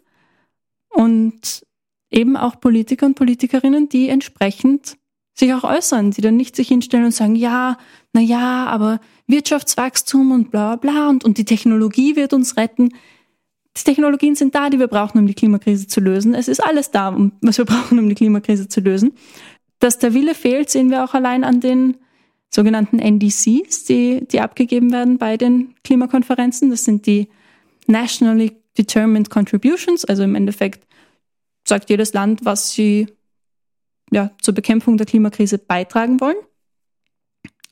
Und 0.89 1.67
eben 2.11 2.37
auch 2.37 2.61
Politiker 2.61 3.07
und 3.07 3.15
Politikerinnen, 3.15 3.89
die 3.89 4.09
entsprechend 4.09 4.97
sich 5.35 5.55
auch 5.55 5.65
äußern, 5.65 6.11
die 6.11 6.21
dann 6.21 6.37
nicht 6.37 6.57
sich 6.57 6.69
hinstellen 6.69 7.07
und 7.07 7.15
sagen, 7.15 7.37
ja, 7.37 7.79
na 8.13 8.21
ja, 8.21 8.67
aber 8.67 9.01
Wirtschaftswachstum 9.27 10.33
und 10.33 10.51
bla 10.51 10.77
bla 10.77 11.09
und, 11.09 11.25
und 11.25 11.39
die 11.39 11.45
Technologie 11.45 12.17
wird 12.17 12.33
uns 12.33 12.57
retten. 12.57 12.91
Die 13.77 13.85
Technologien 13.85 14.35
sind 14.35 14.55
da, 14.55 14.71
die 14.71 14.81
wir 14.81 14.89
brauchen, 14.89 15.19
um 15.19 15.27
die 15.27 15.35
Klimakrise 15.35 15.87
zu 15.87 16.01
lösen. 16.01 16.35
Es 16.35 16.49
ist 16.49 16.61
alles 16.61 16.91
da, 16.91 17.17
was 17.41 17.59
wir 17.59 17.65
brauchen, 17.65 17.99
um 17.99 18.09
die 18.09 18.17
Klimakrise 18.17 18.69
zu 18.69 18.81
lösen. 18.81 19.13
Dass 19.79 19.99
der 19.99 20.15
Wille 20.15 20.35
fehlt, 20.35 20.71
sehen 20.71 20.91
wir 20.91 21.05
auch 21.05 21.15
allein 21.15 21.45
an 21.45 21.61
den 21.61 21.97
sogenannten 22.51 22.99
NDCs, 22.99 23.85
die, 23.85 24.27
die 24.27 24.41
abgegeben 24.41 24.93
werden 24.93 25.19
bei 25.19 25.37
den 25.37 25.75
Klimakonferenzen. 25.85 26.71
Das 26.71 26.85
sind 26.85 27.07
die 27.07 27.29
Nationally 27.87 28.57
Determined 28.77 29.31
Contributions, 29.31 30.05
also 30.05 30.23
im 30.23 30.35
Endeffekt 30.35 30.87
sagt 31.67 31.91
jedes 31.91 32.13
Land, 32.15 32.45
was 32.45 32.73
sie 32.73 33.09
ja, 34.11 34.31
zur 34.41 34.55
Bekämpfung 34.55 34.97
der 34.97 35.07
Klimakrise 35.07 35.59
beitragen 35.59 36.21
wollen. 36.21 36.37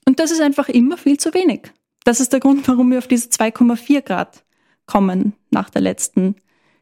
Und 0.05 0.21
das 0.21 0.31
ist 0.31 0.41
einfach 0.41 0.69
immer 0.69 0.97
viel 0.97 1.19
zu 1.19 1.33
wenig. 1.35 1.73
Das 2.05 2.21
ist 2.21 2.33
der 2.33 2.41
Grund, 2.41 2.69
warum 2.69 2.91
wir 2.91 2.99
auf 2.99 3.09
diese 3.09 3.29
2,4 3.29 4.03
Grad 4.03 4.45
kommen 4.87 5.35
nach 5.51 5.71
der 5.71 5.83
letzten 5.83 6.37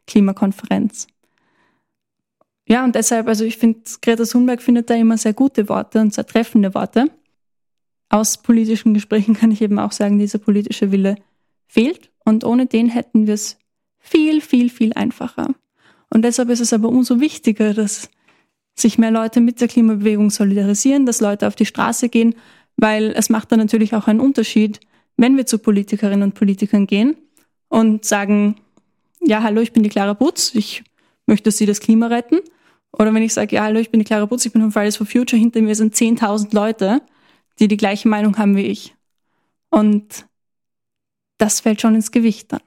Klimakonferenz. 0.07 1.07
Ja, 2.67 2.85
und 2.85 2.95
deshalb, 2.95 3.29
also 3.29 3.45
ich 3.45 3.59
finde, 3.59 3.81
Greta 4.03 4.25
Thunberg 4.25 4.63
findet 4.63 4.91
da 4.91 4.95
immer 4.95 5.19
sehr 5.19 5.35
gute 5.35 5.69
Worte 5.69 6.01
und 6.01 6.15
sehr 6.15 6.27
treffende 6.27 6.75
Worte. 6.75 7.11
Aus 8.15 8.37
politischen 8.37 8.95
Gesprächen 8.95 9.35
kann 9.35 9.51
ich 9.51 9.61
eben 9.61 9.81
auch 9.81 9.91
sagen, 9.91 10.21
dieser 10.21 10.39
politische 10.39 10.93
Wille 10.93 11.17
fehlt 11.67 12.13
und 12.25 12.45
ohne 12.45 12.67
den 12.67 12.89
hätten 12.89 13.27
wir 13.27 13.35
es 13.35 13.59
viel, 13.99 14.41
viel, 14.41 14.71
viel 14.71 14.93
einfacher. 14.93 15.49
Und 16.11 16.23
deshalb 16.23 16.49
ist 16.51 16.61
es 16.61 16.73
aber 16.73 16.91
umso 16.91 17.19
wichtiger, 17.19 17.75
dass 17.75 18.09
sich 18.77 18.99
mehr 18.99 19.11
Leute 19.11 19.41
mit 19.41 19.61
der 19.61 19.67
Klimabewegung 19.67 20.31
solidarisieren, 20.31 21.07
dass 21.07 21.21
Leute 21.21 21.49
auf 21.49 21.57
die 21.57 21.67
Straße 21.67 22.09
gehen, 22.09 22.37
weil 22.77 23.13
es 23.17 23.31
macht 23.31 23.51
dann 23.51 23.59
natürlich 23.59 23.97
auch 23.97 24.07
einen 24.07 24.21
Unterschied, 24.21 24.79
wenn 25.17 25.37
wir 25.37 25.47
zu 25.47 25.59
Politikerinnen 25.59 26.23
und 26.23 26.35
Politikern 26.35 26.87
gehen 26.87 27.17
und 27.67 28.05
sagen, 28.05 28.61
ja, 29.23 29.43
hallo, 29.43 29.61
ich 29.61 29.73
bin 29.73 29.83
die 29.83 29.89
Clara 29.89 30.13
Butz, 30.13 30.55
ich 30.55 30.85
möchte, 31.27 31.49
dass 31.49 31.57
Sie 31.57 31.67
das 31.67 31.81
Klima 31.81 32.07
retten. 32.07 32.39
Oder 32.93 33.13
wenn 33.13 33.25
ich 33.25 33.35
sage, 33.35 33.57
ja, 33.57 33.65
hallo, 33.65 33.81
ich 33.81 33.91
bin 33.91 33.99
die 33.99 34.07
Clara 34.07 34.27
Butz, 34.27 34.47
ich 34.47 34.53
bin 34.53 34.63
von 34.63 34.71
Fridays 34.71 34.99
for 34.99 35.05
Future, 35.09 35.41
hinter 35.41 35.61
mir 35.63 35.75
sind 35.75 35.97
10.000 35.97 36.55
Leute, 36.55 37.03
die 37.59 37.69
die 37.69 37.77
gleiche 37.77 38.09
Meinung 38.09 38.39
haben 38.39 38.57
wie 38.57 38.67
ich. 38.67 38.95
Und 39.71 40.27
das 41.39 41.61
fällt 41.61 41.81
schon 41.81 41.95
ins 41.95 42.13
Gewicht 42.13 42.53
dann. 42.53 42.63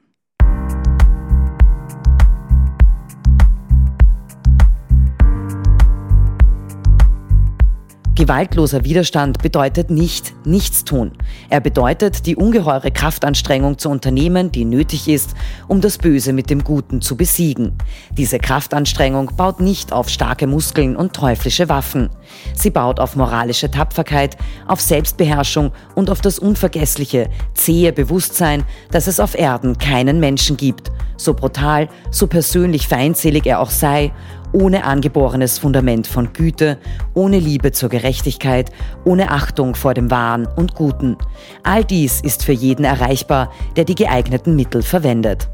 Gewaltloser 8.17 8.83
Widerstand 8.83 9.43
bedeutet 9.43 9.91
nicht 9.91 10.33
nichts 10.43 10.83
tun. 10.83 11.11
Er 11.51 11.59
bedeutet, 11.59 12.25
die 12.25 12.35
ungeheure 12.35 12.89
Kraftanstrengung 12.89 13.77
zu 13.77 13.89
unternehmen, 13.89 14.51
die 14.51 14.65
nötig 14.65 15.07
ist, 15.07 15.35
um 15.67 15.81
das 15.81 15.99
Böse 15.99 16.33
mit 16.33 16.49
dem 16.49 16.63
Guten 16.63 16.99
zu 16.99 17.15
besiegen. 17.15 17.77
Diese 18.17 18.39
Kraftanstrengung 18.39 19.33
baut 19.37 19.59
nicht 19.59 19.93
auf 19.93 20.09
starke 20.09 20.47
Muskeln 20.47 20.95
und 20.95 21.13
teuflische 21.13 21.69
Waffen. 21.69 22.09
Sie 22.55 22.71
baut 22.71 22.99
auf 22.99 23.15
moralische 23.15 23.69
Tapferkeit, 23.69 24.35
auf 24.65 24.81
Selbstbeherrschung 24.81 25.71
und 25.93 26.09
auf 26.09 26.21
das 26.21 26.39
unvergessliche, 26.39 27.29
zähe 27.53 27.93
Bewusstsein, 27.93 28.63
dass 28.89 29.05
es 29.05 29.19
auf 29.19 29.37
Erden 29.37 29.77
keinen 29.77 30.19
Menschen 30.19 30.57
gibt, 30.57 30.91
so 31.17 31.35
brutal, 31.35 31.87
so 32.09 32.25
persönlich 32.25 32.87
feindselig 32.87 33.45
er 33.45 33.59
auch 33.59 33.69
sei 33.69 34.11
ohne 34.53 34.83
angeborenes 34.83 35.59
Fundament 35.59 36.07
von 36.07 36.33
Güte, 36.33 36.77
ohne 37.13 37.39
Liebe 37.39 37.71
zur 37.71 37.89
Gerechtigkeit, 37.89 38.71
ohne 39.05 39.31
Achtung 39.31 39.75
vor 39.75 39.93
dem 39.93 40.09
Wahren 40.11 40.47
und 40.55 40.75
Guten. 40.75 41.17
All 41.63 41.83
dies 41.83 42.21
ist 42.21 42.43
für 42.43 42.53
jeden 42.53 42.83
erreichbar, 42.83 43.51
der 43.75 43.85
die 43.85 43.95
geeigneten 43.95 44.55
Mittel 44.55 44.81
verwendet. 44.81 45.49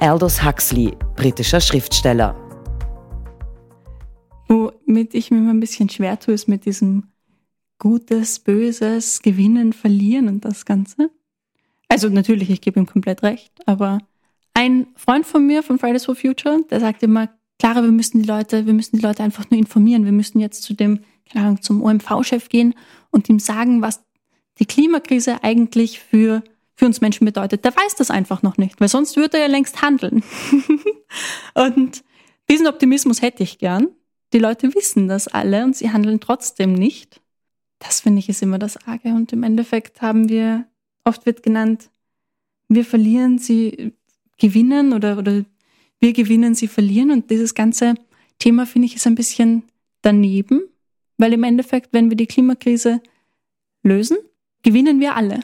Aldous 0.00 0.44
Huxley, 0.44 0.96
britischer 1.16 1.60
Schriftsteller. 1.60 2.36
Womit 4.48 5.14
ich 5.14 5.30
mir 5.30 5.38
immer 5.38 5.50
ein 5.50 5.60
bisschen 5.60 5.88
schwer 5.88 6.18
tue, 6.18 6.34
ist 6.34 6.48
mit 6.48 6.64
diesem 6.64 7.08
Gutes, 7.78 8.38
Böses, 8.38 9.22
Gewinnen, 9.22 9.72
Verlieren 9.72 10.28
und 10.28 10.44
das 10.44 10.64
Ganze. 10.64 11.10
Also 11.88 12.08
natürlich, 12.08 12.50
ich 12.50 12.60
gebe 12.60 12.80
ihm 12.80 12.86
komplett 12.86 13.22
recht, 13.22 13.52
aber 13.66 13.98
ein 14.54 14.88
Freund 14.96 15.24
von 15.24 15.46
mir 15.46 15.62
von 15.62 15.78
Fridays 15.78 16.04
for 16.04 16.16
Future, 16.16 16.60
der 16.70 16.80
sagt 16.80 17.02
immer, 17.02 17.28
Clara, 17.58 17.82
wir 17.82 17.90
müssen 17.90 18.22
die 18.22 18.28
Leute, 18.28 18.66
wir 18.66 18.72
müssen 18.72 18.96
die 18.96 19.02
Leute 19.02 19.22
einfach 19.22 19.50
nur 19.50 19.58
informieren. 19.58 20.04
Wir 20.04 20.12
müssen 20.12 20.40
jetzt 20.40 20.62
zu 20.62 20.74
dem, 20.74 21.00
keine 21.30 21.46
Ahnung, 21.46 21.62
zum 21.62 21.82
OMV-Chef 21.82 22.48
gehen 22.48 22.74
und 23.10 23.28
ihm 23.28 23.38
sagen, 23.38 23.82
was 23.82 24.02
die 24.58 24.66
Klimakrise 24.66 25.42
eigentlich 25.42 25.98
für, 26.00 26.42
für 26.74 26.86
uns 26.86 27.00
Menschen 27.00 27.24
bedeutet. 27.24 27.64
Der 27.64 27.74
weiß 27.74 27.96
das 27.96 28.10
einfach 28.10 28.42
noch 28.42 28.58
nicht, 28.58 28.80
weil 28.80 28.88
sonst 28.88 29.16
würde 29.16 29.38
er 29.38 29.44
ja 29.44 29.48
längst 29.48 29.82
handeln. 29.82 30.22
und 31.54 32.04
diesen 32.48 32.66
Optimismus 32.66 33.22
hätte 33.22 33.42
ich 33.42 33.58
gern. 33.58 33.88
Die 34.32 34.38
Leute 34.38 34.74
wissen 34.74 35.08
das 35.08 35.26
alle 35.26 35.64
und 35.64 35.76
sie 35.76 35.90
handeln 35.90 36.20
trotzdem 36.20 36.74
nicht. 36.74 37.20
Das 37.78 38.00
finde 38.00 38.18
ich 38.20 38.28
ist 38.28 38.42
immer 38.42 38.58
das 38.58 38.76
Arge. 38.86 39.08
Und 39.08 39.32
im 39.32 39.42
Endeffekt 39.42 40.02
haben 40.02 40.28
wir, 40.28 40.66
oft 41.04 41.26
wird 41.26 41.42
genannt, 41.42 41.90
wir 42.68 42.84
verlieren, 42.84 43.38
sie 43.38 43.92
gewinnen 44.36 44.92
oder, 44.92 45.18
oder 45.18 45.44
wir 46.00 46.12
gewinnen, 46.12 46.54
sie 46.54 46.68
verlieren. 46.68 47.10
Und 47.10 47.30
dieses 47.30 47.54
ganze 47.54 47.94
Thema, 48.38 48.66
finde 48.66 48.86
ich, 48.86 48.96
ist 48.96 49.06
ein 49.06 49.14
bisschen 49.14 49.64
daneben, 50.02 50.62
weil 51.16 51.32
im 51.32 51.44
Endeffekt, 51.44 51.92
wenn 51.92 52.10
wir 52.10 52.16
die 52.16 52.26
Klimakrise 52.26 53.00
lösen, 53.82 54.18
gewinnen 54.62 55.00
wir 55.00 55.16
alle. 55.16 55.40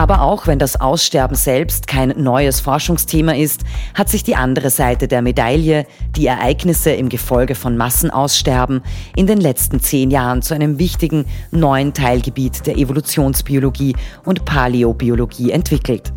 Aber 0.00 0.22
auch 0.22 0.46
wenn 0.46 0.58
das 0.58 0.80
Aussterben 0.80 1.36
selbst 1.36 1.86
kein 1.86 2.14
neues 2.16 2.58
Forschungsthema 2.60 3.34
ist, 3.34 3.64
hat 3.92 4.08
sich 4.08 4.24
die 4.24 4.34
andere 4.34 4.70
Seite 4.70 5.08
der 5.08 5.20
Medaille, 5.20 5.84
die 6.16 6.26
Ereignisse 6.26 6.92
im 6.92 7.10
Gefolge 7.10 7.54
von 7.54 7.76
Massenaussterben, 7.76 8.80
in 9.14 9.26
den 9.26 9.42
letzten 9.42 9.78
zehn 9.78 10.10
Jahren 10.10 10.40
zu 10.40 10.54
einem 10.54 10.78
wichtigen 10.78 11.26
neuen 11.50 11.92
Teilgebiet 11.92 12.66
der 12.66 12.78
Evolutionsbiologie 12.78 13.94
und 14.24 14.46
Paläobiologie 14.46 15.50
entwickelt. 15.50 16.14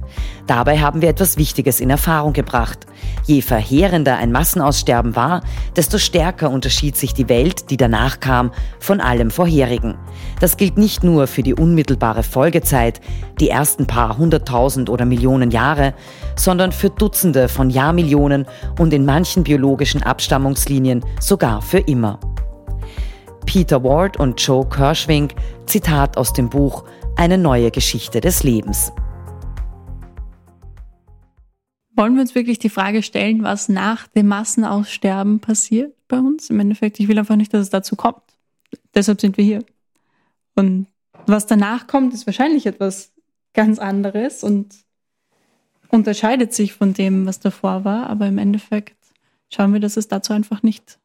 Dabei 0.47 0.79
haben 0.79 1.01
wir 1.01 1.09
etwas 1.09 1.37
Wichtiges 1.37 1.79
in 1.79 1.89
Erfahrung 1.89 2.33
gebracht. 2.33 2.85
Je 3.25 3.41
verheerender 3.41 4.17
ein 4.17 4.31
Massenaussterben 4.31 5.15
war, 5.15 5.41
desto 5.75 5.97
stärker 5.97 6.49
unterschied 6.49 6.97
sich 6.97 7.13
die 7.13 7.29
Welt, 7.29 7.69
die 7.69 7.77
danach 7.77 8.19
kam, 8.19 8.51
von 8.79 8.99
allem 8.99 9.31
vorherigen. 9.31 9.95
Das 10.41 10.57
gilt 10.57 10.77
nicht 10.77 11.03
nur 11.03 11.27
für 11.27 11.43
die 11.43 11.53
unmittelbare 11.53 12.23
Folgezeit, 12.23 12.99
die 13.39 13.49
ersten 13.49 13.87
paar 13.87 14.17
hunderttausend 14.17 14.89
oder 14.89 15.05
Millionen 15.05 15.51
Jahre, 15.51 15.93
sondern 16.35 16.71
für 16.73 16.89
Dutzende 16.89 17.47
von 17.47 17.69
Jahrmillionen 17.69 18.45
und 18.79 18.93
in 18.93 19.05
manchen 19.05 19.43
biologischen 19.43 20.03
Abstammungslinien 20.03 21.05
sogar 21.21 21.61
für 21.61 21.79
immer. 21.79 22.19
Peter 23.45 23.83
Ward 23.83 24.17
und 24.17 24.41
Joe 24.41 24.67
Kirschwink, 24.67 25.35
Zitat 25.65 26.17
aus 26.17 26.33
dem 26.33 26.49
Buch 26.49 26.83
Eine 27.15 27.37
neue 27.37 27.71
Geschichte 27.71 28.19
des 28.19 28.43
Lebens. 28.43 28.91
Wollen 31.95 32.15
wir 32.15 32.21
uns 32.21 32.33
wirklich 32.33 32.57
die 32.57 32.69
Frage 32.69 33.03
stellen, 33.03 33.43
was 33.43 33.69
nach 33.69 34.07
dem 34.07 34.27
Massenaussterben 34.27 35.39
passiert 35.39 35.95
bei 36.07 36.17
uns? 36.17 36.49
Im 36.49 36.59
Endeffekt, 36.59 36.99
ich 36.99 37.07
will 37.07 37.19
einfach 37.19 37.35
nicht, 37.35 37.53
dass 37.53 37.61
es 37.61 37.69
dazu 37.69 37.95
kommt. 37.95 38.23
Deshalb 38.95 39.21
sind 39.21 39.37
wir 39.37 39.45
hier. 39.45 39.63
Und 40.55 40.87
was 41.27 41.45
danach 41.45 41.85
kommt, 41.85 42.13
ist 42.13 42.25
wahrscheinlich 42.25 42.65
etwas 42.65 43.13
ganz 43.53 43.77
anderes 43.77 44.43
und 44.43 44.75
unterscheidet 45.89 46.53
sich 46.53 46.73
von 46.73 46.93
dem, 46.93 47.27
was 47.27 47.39
davor 47.39 47.85
war. 47.85 48.07
Aber 48.07 48.27
im 48.27 48.39
Endeffekt 48.39 48.97
schauen 49.53 49.73
wir, 49.73 49.79
dass 49.79 49.95
es 49.95 50.07
dazu 50.07 50.33
einfach 50.33 50.63
nicht, 50.63 50.99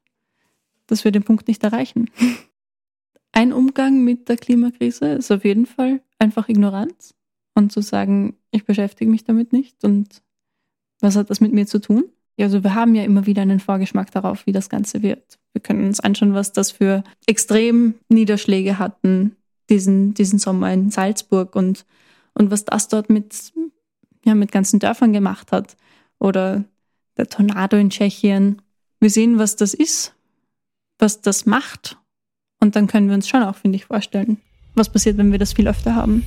dass 0.87 1.05
wir 1.05 1.12
den 1.12 1.22
Punkt 1.22 1.48
nicht 1.48 1.62
erreichen. 1.64 2.11
Ein 3.33 3.53
Umgang 3.53 4.03
mit 4.05 4.31
der 4.31 4.38
Klimakrise 4.38 5.12
ist 5.12 5.31
auf 5.31 5.44
jeden 5.44 5.66
Fall 5.66 6.01
einfach 6.18 6.48
Ignoranz 6.48 7.14
und 7.55 7.72
zu 7.72 7.83
sagen, 7.83 8.38
ich 8.51 8.64
beschäftige 8.64 9.11
mich 9.11 9.24
damit 9.24 9.53
nicht 9.53 9.85
und 9.85 10.22
was 11.00 11.16
hat 11.16 11.30
das 11.30 11.40
mit 11.40 11.52
mir 11.52 11.66
zu 11.66 11.80
tun? 11.80 12.04
Also 12.40 12.62
wir 12.62 12.74
haben 12.74 12.94
ja 12.94 13.02
immer 13.02 13.26
wieder 13.26 13.42
einen 13.42 13.58
Vorgeschmack 13.58 14.12
darauf, 14.12 14.46
wie 14.46 14.52
das 14.52 14.68
Ganze 14.68 15.02
wird. 15.02 15.38
Wir 15.52 15.61
können 15.61 15.87
uns 15.87 15.98
anschauen, 15.98 16.34
was 16.34 16.52
das 16.52 16.70
für 16.70 17.02
extrem 17.26 17.94
Niederschläge 18.08 18.78
hatten 18.78 19.37
diesen, 19.68 20.14
diesen 20.14 20.38
Sommer 20.38 20.72
in 20.72 20.90
Salzburg 20.90 21.54
und, 21.56 21.84
und 22.34 22.50
was 22.50 22.64
das 22.64 22.88
dort 22.88 23.11
mit, 23.11 23.52
ja, 24.24 24.34
mit 24.34 24.52
ganzen 24.52 24.78
Dörfern 24.78 25.12
gemacht 25.12 25.52
hat. 25.52 25.76
Oder 26.18 26.64
der 27.16 27.28
Tornado 27.28 27.76
in 27.76 27.90
Tschechien. 27.90 28.62
Wir 29.00 29.11
sehen, 29.11 29.38
was 29.38 29.56
das 29.56 29.74
ist, 29.74 30.14
was 30.98 31.20
das 31.20 31.46
macht. 31.46 31.98
Und 32.61 32.76
dann 32.76 32.87
können 32.87 33.08
wir 33.08 33.14
uns 33.14 33.28
schon 33.28 33.42
auch, 33.42 33.56
finde 33.56 33.76
ich, 33.76 33.87
vorstellen, 33.87 34.38
was 34.74 34.90
passiert, 34.90 35.18
wenn 35.18 35.32
wir 35.32 35.38
das 35.38 35.52
viel 35.52 35.68
öfter 35.68 35.94
haben. 35.94 36.24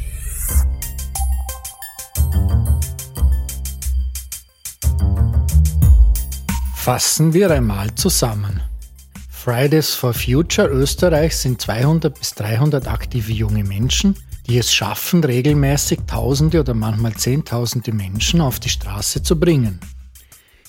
Fassen 6.92 7.34
wir 7.34 7.50
einmal 7.50 7.96
zusammen. 7.96 8.60
Fridays 9.30 9.96
for 9.96 10.14
Future 10.14 10.68
Österreich 10.68 11.38
sind 11.38 11.62
200 11.62 12.20
bis 12.20 12.36
300 12.36 12.86
aktive 12.86 13.32
junge 13.32 13.64
Menschen, 13.64 14.14
die 14.46 14.58
es 14.58 14.74
schaffen, 14.74 15.24
regelmäßig 15.24 16.00
Tausende 16.06 16.60
oder 16.60 16.74
manchmal 16.74 17.14
Zehntausende 17.14 17.94
Menschen 17.94 18.42
auf 18.42 18.60
die 18.60 18.68
Straße 18.68 19.24
zu 19.24 19.40
bringen. 19.40 19.80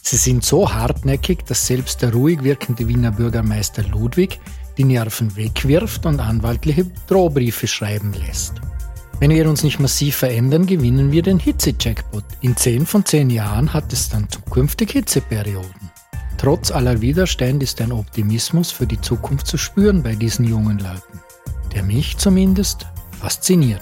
Sie 0.00 0.16
sind 0.16 0.44
so 0.44 0.72
hartnäckig, 0.72 1.44
dass 1.44 1.66
selbst 1.66 2.02
der 2.02 2.12
ruhig 2.12 2.44
wirkende 2.44 2.86
Wiener 2.86 3.10
Bürgermeister 3.10 3.82
Ludwig 3.82 4.38
die 4.78 4.84
Nerven 4.84 5.34
wegwirft 5.34 6.06
und 6.06 6.20
anwaltliche 6.20 6.86
Drohbriefe 7.08 7.66
schreiben 7.66 8.12
lässt. 8.12 8.60
Wenn 9.18 9.32
wir 9.32 9.50
uns 9.50 9.64
nicht 9.64 9.80
massiv 9.80 10.18
verändern, 10.18 10.66
gewinnen 10.66 11.10
wir 11.10 11.22
den 11.22 11.40
Hitze-Jackpot. 11.40 12.24
In 12.42 12.56
10 12.56 12.86
von 12.86 13.04
10 13.04 13.28
Jahren 13.28 13.74
hat 13.74 13.92
es 13.92 14.08
dann 14.08 14.30
zukünftig 14.30 14.92
Hitzeperioden. 14.92 15.91
Trotz 16.42 16.72
aller 16.72 17.00
Widerstände 17.00 17.62
ist 17.62 17.80
ein 17.80 17.92
Optimismus 17.92 18.72
für 18.72 18.84
die 18.84 19.00
Zukunft 19.00 19.46
zu 19.46 19.56
spüren 19.56 20.02
bei 20.02 20.16
diesen 20.16 20.44
jungen 20.44 20.80
Leuten, 20.80 21.20
der 21.72 21.84
mich 21.84 22.16
zumindest 22.16 22.84
fasziniert. 23.16 23.80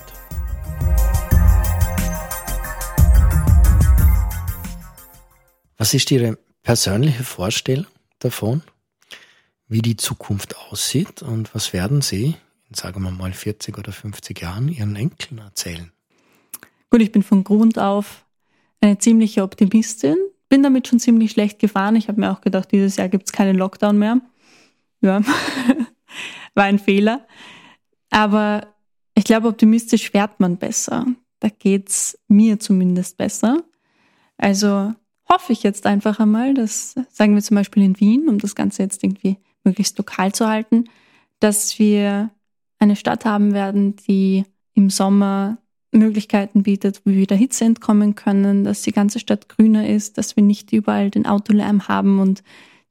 Was 5.79 5.95
ist 5.95 6.11
Ihre 6.11 6.37
persönliche 6.63 7.25
Vorstellung 7.25 7.87
davon, 8.19 8.61
wie 9.67 9.81
die 9.81 9.97
Zukunft 9.97 10.55
aussieht 10.59 11.23
und 11.23 11.55
was 11.55 11.73
werden 11.73 12.03
Sie 12.03 12.35
in, 12.69 12.75
sagen 12.75 13.03
wir 13.03 13.11
mal, 13.11 13.33
40 13.33 13.79
oder 13.79 13.91
50 13.91 14.39
Jahren 14.39 14.69
Ihren 14.69 14.97
Enkeln 14.97 15.39
erzählen? 15.39 15.91
Gut, 16.91 17.01
ich 17.01 17.11
bin 17.11 17.23
von 17.23 17.43
Grund 17.43 17.79
auf 17.79 18.27
eine 18.83 18.99
ziemliche 18.99 19.45
Optimistin 19.45 20.19
bin 20.51 20.63
damit 20.63 20.89
schon 20.89 21.01
ziemlich 21.01 21.31
schlecht 21.31 21.59
gefahren. 21.59 21.97
Ich 21.97 22.09
habe 22.09 22.21
mir 22.21 22.31
auch 22.31 22.43
gedacht, 22.43 22.71
dieses 22.73 22.97
Jahr 22.97 23.09
gibt 23.09 23.27
es 23.27 23.33
keinen 23.33 23.57
Lockdown 23.57 23.99
mehr. 23.99 24.21
Ja, 25.01 25.23
war 26.55 26.65
ein 26.65 26.79
Fehler. 26.79 27.27
Aber 28.11 28.67
ich 29.15 29.25
glaube, 29.25 29.49
optimistisch 29.49 30.11
fährt 30.11 30.41
man 30.41 30.59
besser. 30.59 31.07
Da 31.39 31.49
geht's 31.49 32.19
mir 32.29 32.59
zumindest 32.59 33.17
besser. 33.17 33.63
Also 34.37 34.93
hoffe 35.29 35.53
ich 35.53 35.63
jetzt 35.63 35.87
einfach 35.87 36.19
einmal, 36.19 36.53
dass, 36.53 36.95
sagen 37.11 37.35
wir 37.35 37.43
zum 37.43 37.55
Beispiel 37.55 37.85
in 37.85 37.99
Wien, 38.01 38.29
um 38.29 38.39
das 38.39 38.55
Ganze 38.55 38.83
jetzt 38.83 39.03
irgendwie 39.05 39.39
möglichst 39.63 39.97
lokal 39.99 40.33
zu 40.33 40.49
halten, 40.49 40.85
dass 41.39 41.79
wir 41.79 42.31
eine 42.79 42.97
Stadt 42.97 43.25
haben 43.25 43.55
werden, 43.55 43.97
die 43.97 44.45
im 44.75 44.91
Sommer 44.91 45.59
Möglichkeiten 45.93 46.63
bietet, 46.63 47.03
wie 47.05 47.17
wir 47.17 47.27
der 47.27 47.37
Hitze 47.37 47.65
entkommen 47.65 48.15
können, 48.15 48.65
dass 48.65 48.83
die 48.83 48.93
ganze 48.93 49.19
Stadt 49.19 49.49
grüner 49.49 49.89
ist, 49.89 50.19
dass 50.19 50.37
wir 50.37 50.43
nicht 50.43 50.73
überall 50.73 51.11
den 51.11 51.27
Autolärm 51.27 51.89
haben 51.89 52.21
und 52.21 52.43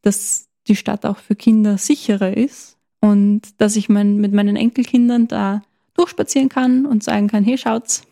dass 0.01 0.47
die 0.67 0.75
Stadt 0.75 1.05
auch 1.05 1.17
für 1.17 1.35
Kinder 1.35 1.77
sicherer 1.77 2.35
ist 2.35 2.77
und 2.99 3.41
dass 3.61 3.75
ich 3.75 3.89
mein, 3.89 4.17
mit 4.17 4.33
meinen 4.33 4.55
Enkelkindern 4.55 5.27
da 5.27 5.61
durchspazieren 5.93 6.49
kann 6.49 6.85
und 6.85 7.03
sagen 7.03 7.27
kann, 7.27 7.43
hey, 7.43 7.57
schaut's, 7.57 8.03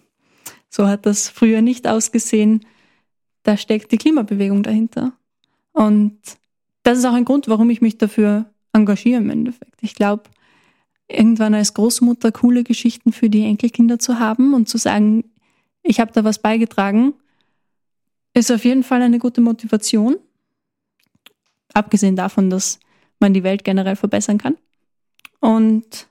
so 0.69 0.87
hat 0.87 1.05
das 1.05 1.29
früher 1.29 1.61
nicht 1.61 1.87
ausgesehen. 1.87 2.65
Da 3.43 3.57
steckt 3.57 3.91
die 3.91 3.97
Klimabewegung 3.97 4.63
dahinter. 4.63 5.13
Und 5.71 6.17
das 6.83 6.97
ist 6.97 7.05
auch 7.05 7.13
ein 7.13 7.25
Grund, 7.25 7.47
warum 7.47 7.69
ich 7.69 7.81
mich 7.81 7.97
dafür 7.97 8.45
engagiere 8.73 9.19
im 9.19 9.29
Endeffekt. 9.29 9.81
Ich 9.81 9.95
glaube, 9.95 10.23
irgendwann 11.07 11.53
als 11.53 11.73
Großmutter 11.73 12.31
coole 12.31 12.63
Geschichten 12.63 13.11
für 13.11 13.29
die 13.29 13.43
Enkelkinder 13.43 13.99
zu 13.99 14.19
haben 14.19 14.53
und 14.53 14.67
zu 14.67 14.77
sagen, 14.77 15.23
ich 15.83 15.99
habe 15.99 16.11
da 16.11 16.23
was 16.23 16.39
beigetragen, 16.39 17.13
ist 18.33 18.51
auf 18.51 18.65
jeden 18.65 18.83
Fall 18.83 19.01
eine 19.01 19.19
gute 19.19 19.41
Motivation. 19.41 20.17
Abgesehen 21.73 22.15
davon, 22.15 22.49
dass 22.49 22.79
man 23.19 23.33
die 23.33 23.43
Welt 23.43 23.63
generell 23.63 23.95
verbessern 23.95 24.37
kann. 24.37 24.57
Und 25.39 26.07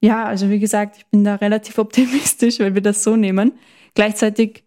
ja, 0.00 0.24
also 0.24 0.50
wie 0.50 0.58
gesagt, 0.58 0.98
ich 0.98 1.06
bin 1.06 1.24
da 1.24 1.34
relativ 1.36 1.78
optimistisch, 1.78 2.60
weil 2.60 2.74
wir 2.74 2.82
das 2.82 3.02
so 3.02 3.16
nehmen. 3.16 3.52
Gleichzeitig, 3.94 4.64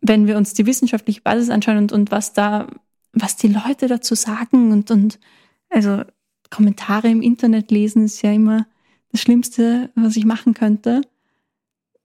wenn 0.00 0.26
wir 0.26 0.36
uns 0.36 0.54
die 0.54 0.66
wissenschaftliche 0.66 1.20
Basis 1.20 1.50
anschauen 1.50 1.78
und, 1.78 1.92
und 1.92 2.10
was 2.10 2.32
da, 2.32 2.68
was 3.12 3.36
die 3.36 3.48
Leute 3.48 3.86
dazu 3.86 4.14
sagen 4.14 4.72
und, 4.72 4.90
und 4.90 5.20
also 5.68 6.02
Kommentare 6.52 7.08
im 7.08 7.22
Internet 7.22 7.70
lesen 7.70 8.04
ist 8.04 8.22
ja 8.22 8.32
immer 8.32 8.66
das 9.10 9.20
Schlimmste, 9.20 9.90
was 9.94 10.16
ich 10.16 10.24
machen 10.24 10.54
könnte, 10.54 11.00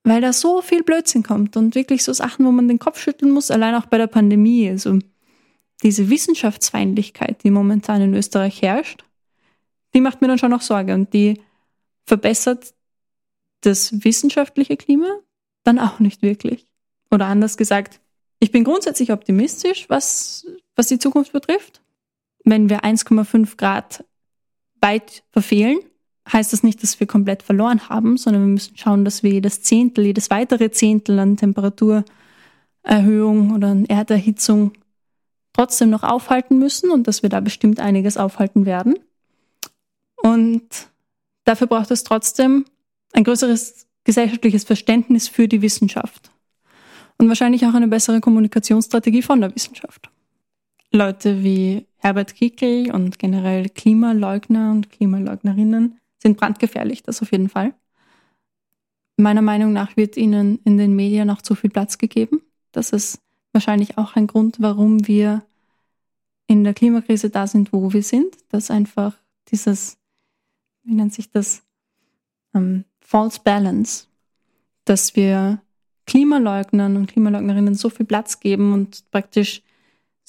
weil 0.04 0.22
da 0.22 0.34
so 0.34 0.62
viel 0.62 0.84
Blödsinn 0.84 1.24
kommt 1.24 1.58
und 1.58 1.76
wirklich 1.76 2.04
so 2.04 2.14
Sachen, 2.14 2.46
wo 2.46 2.52
man 2.52 2.68
den 2.68 2.80
Kopf 2.80 3.00
schütteln 3.00 3.32
muss, 3.32 3.52
allein 3.52 3.76
auch 3.76 3.86
bei 3.86 3.98
der 3.98 4.08
Pandemie. 4.08 4.70
Also 4.70 5.00
diese 5.84 6.10
Wissenschaftsfeindlichkeit, 6.10 7.44
die 7.44 7.52
momentan 7.52 8.02
in 8.02 8.14
Österreich 8.14 8.62
herrscht, 8.62 9.04
die 9.94 10.02
macht 10.02 10.22
mir 10.22 10.28
dann 10.28 10.40
schon 10.40 10.54
auch 10.54 10.62
Sorge 10.62 10.94
und 10.94 11.14
die 11.14 11.42
verbessert 12.06 12.74
das 13.62 14.04
wissenschaftliche 14.04 14.78
Klima 14.78 15.08
dann 15.64 15.80
auch 15.80 16.00
nicht 16.00 16.22
wirklich. 16.22 16.68
Oder 17.12 17.26
anders 17.26 17.58
gesagt, 17.58 18.00
ich 18.40 18.52
bin 18.52 18.64
grundsätzlich 18.64 19.12
optimistisch, 19.12 19.90
was, 19.90 20.46
was 20.76 20.88
die 20.88 21.00
Zukunft 21.00 21.34
betrifft. 21.34 21.82
Wenn 22.44 22.70
wir 22.70 22.82
1,5 22.82 23.58
Grad 23.58 24.06
weit 24.82 25.24
verfehlen, 25.32 25.80
heißt 26.32 26.54
das 26.54 26.64
nicht, 26.64 26.84
dass 26.84 27.00
wir 27.00 27.08
komplett 27.08 27.44
verloren 27.44 27.90
haben, 27.90 28.18
sondern 28.18 28.44
wir 28.44 28.50
müssen 28.50 28.78
schauen, 28.78 29.06
dass 29.06 29.24
wir 29.24 29.32
jedes 29.32 29.62
Zehntel, 29.62 30.06
jedes 30.06 30.30
weitere 30.30 30.72
Zehntel 30.72 31.20
an 31.20 31.38
Temperaturerhöhung 31.38 33.56
oder 33.56 33.70
an 33.70 33.86
Erderhitzung 33.86 34.74
trotzdem 35.54 35.90
noch 35.90 36.04
aufhalten 36.04 36.60
müssen 36.60 36.92
und 36.92 37.08
dass 37.08 37.24
wir 37.24 37.30
da 37.30 37.40
bestimmt 37.40 37.80
einiges 37.80 38.18
aufhalten 38.18 38.66
werden. 38.66 38.96
Und 40.18 40.68
dafür 41.46 41.68
braucht 41.68 41.92
es 41.92 42.04
trotzdem 42.04 42.66
ein 43.14 43.24
größeres 43.24 43.88
gesellschaftliches 44.04 44.64
Verständnis 44.64 45.28
für 45.28 45.48
die 45.48 45.62
Wissenschaft 45.62 46.32
und 47.18 47.28
wahrscheinlich 47.28 47.66
auch 47.66 47.74
eine 47.74 47.88
bessere 47.88 48.22
Kommunikationsstrategie 48.22 49.22
von 49.22 49.42
der 49.42 49.54
Wissenschaft. 49.56 50.10
Leute 50.92 51.44
wie 51.44 51.86
Herbert 51.98 52.36
Kickl 52.36 52.92
und 52.92 53.20
generell 53.20 53.70
Klimaleugner 53.70 54.72
und 54.72 54.90
Klimaleugnerinnen 54.90 56.00
sind 56.18 56.38
brandgefährlich, 56.38 57.04
das 57.04 57.22
auf 57.22 57.32
jeden 57.32 57.50
Fall. 57.50 57.74
Meiner 59.18 59.42
Meinung 59.42 59.74
nach 59.74 59.98
wird 59.98 60.16
ihnen 60.16 60.60
in 60.64 60.78
den 60.78 60.96
Medien 60.96 61.30
auch 61.30 61.42
zu 61.42 61.56
viel 61.56 61.70
Platz 61.70 61.98
gegeben. 61.98 62.42
Das 62.72 62.92
ist 62.92 63.20
wahrscheinlich 63.52 63.98
auch 63.98 64.16
ein 64.16 64.28
Grund, 64.28 64.58
warum 64.60 65.08
wir 65.08 65.44
in 66.48 66.64
der 66.64 66.74
Klimakrise 66.74 67.30
da 67.30 67.48
sind, 67.48 67.74
wo 67.74 67.92
wir 67.94 68.04
sind, 68.04 68.36
dass 68.50 68.72
einfach 68.72 69.18
dieses, 69.50 69.98
wie 70.84 70.94
nennt 70.94 71.14
sich 71.14 71.32
das, 71.32 71.64
ähm, 72.54 72.86
False 73.00 73.40
Balance, 73.44 74.08
dass 74.86 75.16
wir 75.16 75.62
Klimaleugnern 76.06 76.98
und 76.98 77.08
Klimaleugnerinnen 77.08 77.74
so 77.74 77.90
viel 77.90 78.06
Platz 78.06 78.40
geben 78.40 78.74
und 78.74 79.10
praktisch 79.12 79.62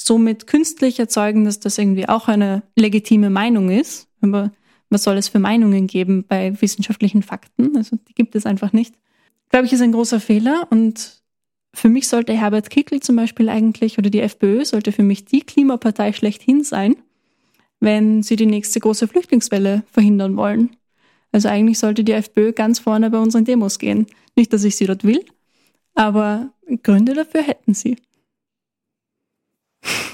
somit 0.01 0.47
künstlich 0.47 0.99
erzeugen, 0.99 1.45
dass 1.45 1.61
das 1.61 1.77
irgendwie 1.77 2.09
auch 2.09 2.29
eine 2.29 2.63
legitime 2.77 3.31
Meinung 3.31 3.69
ist. 3.71 4.09
Aber 4.21 4.53
was 4.89 5.03
soll 5.03 5.17
es 5.17 5.29
für 5.29 5.39
Meinungen 5.39 5.87
geben 5.87 6.25
bei 6.27 6.61
wissenschaftlichen 6.61 7.23
Fakten? 7.23 7.77
Also 7.77 7.97
die 8.09 8.15
gibt 8.15 8.35
es 8.35 8.47
einfach 8.47 8.73
nicht. 8.73 8.95
Glaube 9.51 9.67
ich, 9.67 9.73
ist 9.73 9.83
ein 9.83 9.93
großer 9.93 10.21
Fehler 10.21 10.67
und 10.71 11.23
für 11.75 11.89
mich 11.89 12.09
sollte 12.09 12.33
Herbert 12.33 12.71
Kickl 12.71 13.01
zum 13.01 13.17
Beispiel 13.17 13.49
eigentlich 13.49 13.99
oder 13.99 14.11
die 14.11 14.21
FPÖ 14.21 14.65
sollte 14.65 14.93
für 14.93 15.03
mich 15.03 15.25
die 15.27 15.43
Klimapartei 15.43 16.13
schlechthin 16.13 16.65
sein, 16.65 16.97
wenn 17.81 18.23
sie 18.23 18.37
die 18.37 18.47
nächste 18.47 18.81
große 18.81 19.09
Flüchtlingswelle 19.09 19.85
verhindern 19.91 20.37
wollen. 20.37 20.77
Also 21.33 21.49
eigentlich 21.49 21.79
sollte 21.79 22.05
die 22.05 22.13
FPÖ 22.13 22.53
ganz 22.53 22.79
vorne 22.79 23.11
bei 23.11 23.19
unseren 23.19 23.45
Demos 23.45 23.79
gehen. 23.79 24.07
Nicht, 24.35 24.53
dass 24.53 24.65
ich 24.65 24.77
sie 24.77 24.87
dort 24.87 25.05
will, 25.05 25.25
aber 25.95 26.53
Gründe 26.83 27.15
dafür 27.15 27.43
hätten 27.43 27.75
sie. 27.75 27.97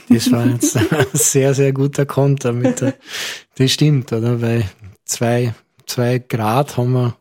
Das 0.09 0.31
war 0.31 0.46
jetzt 0.46 0.77
ein 0.92 1.07
sehr, 1.12 1.55
sehr 1.55 1.72
guter 1.72 2.07
Konter 2.07 2.53
mit 2.53 2.81
der, 2.81 2.94
das 3.57 3.70
stimmt, 3.72 4.12
oder? 4.12 4.40
Weil 4.40 4.68
zwei, 5.05 5.55
zwei 5.87 6.18
Grad 6.18 6.77
haben 6.77 6.92
wir 6.92 7.16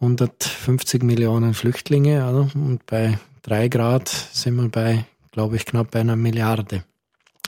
150 0.00 1.02
Millionen 1.02 1.54
Flüchtlinge, 1.54 2.28
oder? 2.28 2.50
Und 2.54 2.84
bei 2.86 3.18
drei 3.42 3.68
Grad 3.68 4.08
sind 4.08 4.56
wir 4.56 4.68
bei, 4.68 5.06
glaube 5.32 5.56
ich, 5.56 5.64
knapp 5.64 5.94
einer 5.96 6.16
Milliarde. 6.16 6.84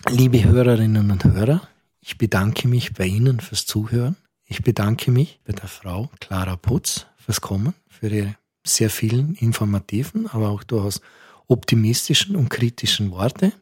Liebe 0.09 0.45
Hörerinnen 0.45 1.11
und 1.11 1.25
Hörer, 1.25 1.69
ich 2.01 2.17
bedanke 2.19 2.69
mich 2.69 2.95
bei 2.95 3.07
Ihnen 3.07 3.41
fürs 3.41 3.67
Zuhören. 3.67 4.17
Ich 4.45 4.62
bedanke 4.62 5.11
mich 5.11 5.41
bei 5.45 5.53
der 5.53 5.69
Frau 5.69 6.09
Clara 6.21 6.57
Putz 6.57 7.07
fürs 7.17 7.41
Kommen, 7.41 7.75
für 7.89 8.09
ihre 8.09 8.37
sehr 8.65 8.91
vielen 8.91 9.35
informativen, 9.35 10.29
aber 10.29 10.51
auch 10.51 10.62
durchaus 10.62 11.01
optimistischen 11.49 12.37
und 12.37 12.49
kritischen 12.49 13.11
Worte. 13.11 13.53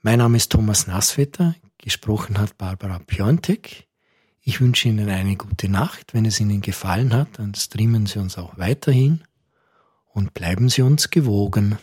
Mein 0.00 0.20
Name 0.20 0.36
ist 0.36 0.52
Thomas 0.52 0.86
Nasswetter, 0.86 1.56
gesprochen 1.76 2.38
hat 2.38 2.56
Barbara 2.56 3.00
Piontek. 3.04 3.88
Ich 4.40 4.60
wünsche 4.60 4.88
Ihnen 4.88 5.08
eine 5.08 5.34
gute 5.34 5.68
Nacht. 5.68 6.14
Wenn 6.14 6.24
es 6.24 6.38
Ihnen 6.38 6.60
gefallen 6.60 7.12
hat, 7.12 7.40
dann 7.40 7.52
streamen 7.56 8.06
Sie 8.06 8.20
uns 8.20 8.38
auch 8.38 8.56
weiterhin 8.58 9.24
und 10.12 10.34
bleiben 10.34 10.68
Sie 10.68 10.82
uns 10.82 11.10
gewogen. 11.10 11.78